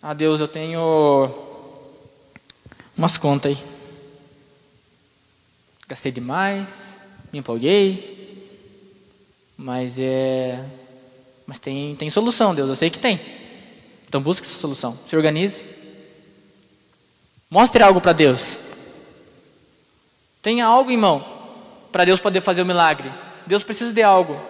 [0.00, 1.30] Ah, Deus, eu tenho
[2.96, 3.58] umas contas aí.
[5.88, 6.96] Gastei demais,
[7.32, 8.46] me empolguei,
[9.56, 10.64] mas é,
[11.46, 13.20] mas tem tem solução, Deus, eu sei que tem.
[14.08, 14.98] Então busque essa solução.
[15.06, 15.66] Se organize.
[17.50, 18.58] Mostre algo para Deus.
[20.42, 21.24] Tenha algo em mão
[21.92, 23.10] para Deus poder fazer o milagre.
[23.46, 24.40] Deus precisa de algo.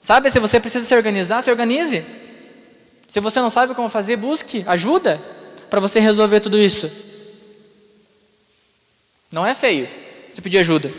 [0.00, 2.04] Sabe, se você precisa se organizar, se organize.
[3.08, 5.20] Se você não sabe como fazer, busque ajuda
[5.68, 6.90] para você resolver tudo isso.
[9.30, 9.88] Não é feio
[10.30, 10.92] você pedir ajuda.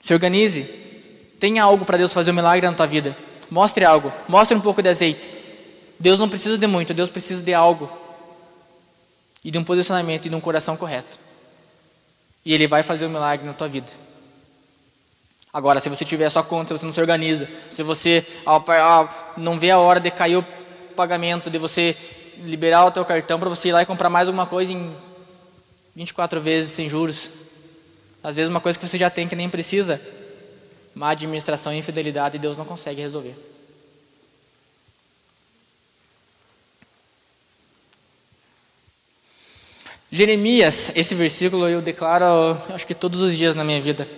[0.00, 0.62] Se organize.
[1.38, 3.16] Tenha algo para Deus fazer um milagre na tua vida.
[3.50, 4.12] Mostre algo.
[4.28, 5.32] Mostre um pouco de azeite.
[5.98, 7.90] Deus não precisa de muito, Deus precisa de algo.
[9.44, 11.18] E de um posicionamento e de um coração correto.
[12.44, 13.90] E Ele vai fazer um milagre na tua vida.
[15.52, 18.24] Agora, se você tiver a sua conta, se você não se organiza, se você
[19.36, 20.46] não vê a hora de cair o
[20.94, 21.96] pagamento, de você
[22.44, 24.94] liberar o teu cartão para você ir lá e comprar mais alguma coisa em
[25.96, 27.28] 24 vezes sem juros.
[28.22, 30.00] Às vezes uma coisa que você já tem que nem precisa,
[30.94, 33.34] má administração e infidelidade, Deus não consegue resolver.
[40.12, 42.26] Jeremias, esse versículo eu declaro,
[42.70, 44.08] acho que todos os dias na minha vida,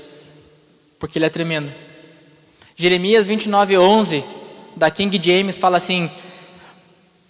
[1.02, 1.68] porque ele é tremendo.
[2.76, 4.24] Jeremias 29, 11,
[4.76, 6.08] da King James, fala assim: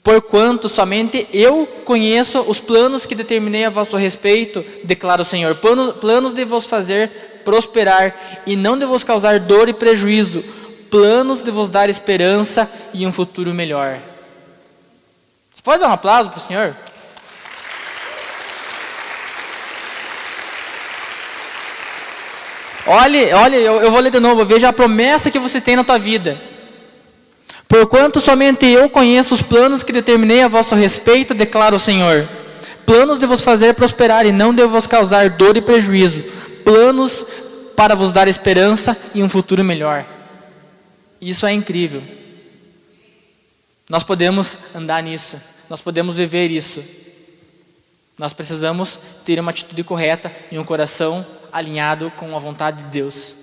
[0.04, 5.96] Porquanto somente eu conheço os planos que determinei a vosso respeito, declara o Senhor, planos,
[5.96, 10.44] planos de vos fazer prosperar e não de vos causar dor e prejuízo,
[10.90, 13.98] planos de vos dar esperança e um futuro melhor.
[15.50, 16.76] Você pode dar um aplauso para o Senhor?
[22.86, 25.84] Olhe, olhe, eu, eu vou ler de novo, veja a promessa que você tem na
[25.84, 26.40] tua vida.
[27.68, 32.28] Porquanto somente eu conheço os planos que determinei a vosso respeito, declara o Senhor.
[32.84, 36.22] Planos de vos fazer prosperar e não de vos causar dor e prejuízo.
[36.64, 37.24] Planos
[37.76, 40.04] para vos dar esperança e um futuro melhor.
[41.20, 42.02] Isso é incrível.
[43.88, 45.40] Nós podemos andar nisso.
[45.70, 46.82] Nós podemos viver isso.
[48.18, 53.34] Nós precisamos ter uma atitude correta e um coração alinhado com a vontade de Deus.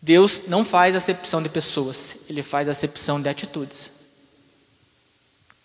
[0.00, 3.90] Deus não faz acepção de pessoas, Ele faz acepção de atitudes.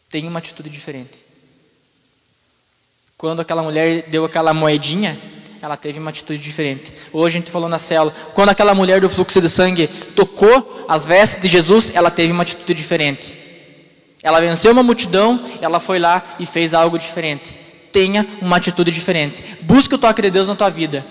[0.10, 1.24] Tem uma atitude diferente.
[3.18, 5.18] Quando aquela mulher deu aquela moedinha,
[5.62, 6.94] ela teve uma atitude diferente.
[7.14, 11.06] Hoje a gente falou na célula, quando aquela mulher do fluxo de sangue tocou as
[11.06, 13.34] vestes de Jesus, ela teve uma atitude diferente.
[14.22, 17.63] Ela venceu uma multidão, ela foi lá e fez algo diferente.
[17.94, 19.58] Tenha uma atitude diferente.
[19.62, 21.06] Busque o toque de Deus na tua vida.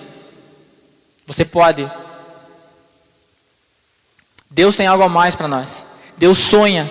[1.26, 1.88] Você pode
[4.52, 5.86] Deus tem algo a mais para nós.
[6.18, 6.90] Deus sonha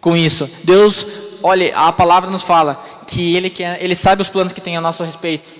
[0.00, 0.50] com isso.
[0.64, 1.06] Deus,
[1.42, 4.80] olha, a palavra nos fala que ele, quer, ele sabe os planos que tem a
[4.80, 5.52] nosso respeito.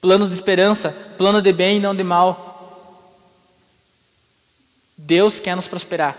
[0.00, 2.52] Planos de esperança, plano de bem e não de mal.
[4.96, 6.16] Deus quer nos prosperar.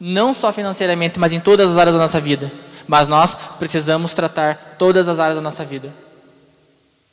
[0.00, 2.50] Não só financeiramente, mas em todas as áreas da nossa vida.
[2.88, 5.92] Mas nós precisamos tratar todas as áreas da nossa vida.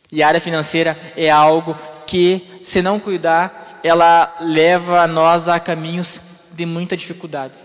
[0.10, 6.22] E a área financeira é algo que, se não cuidar, ela leva nós a caminhos
[6.54, 7.56] de muita dificuldade.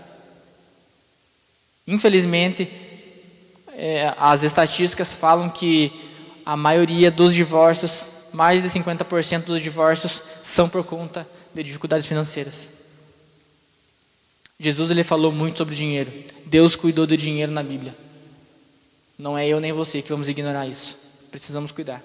[1.87, 2.69] Infelizmente,
[3.73, 6.11] é, as estatísticas falam que
[6.45, 12.69] a maioria dos divórcios, mais de 50% dos divórcios, são por conta de dificuldades financeiras.
[14.61, 16.11] Jesus ele falou muito sobre dinheiro.
[16.45, 17.95] Deus cuidou do dinheiro na Bíblia.
[19.17, 20.97] Não é eu nem você que vamos ignorar isso.
[21.31, 22.03] Precisamos cuidar.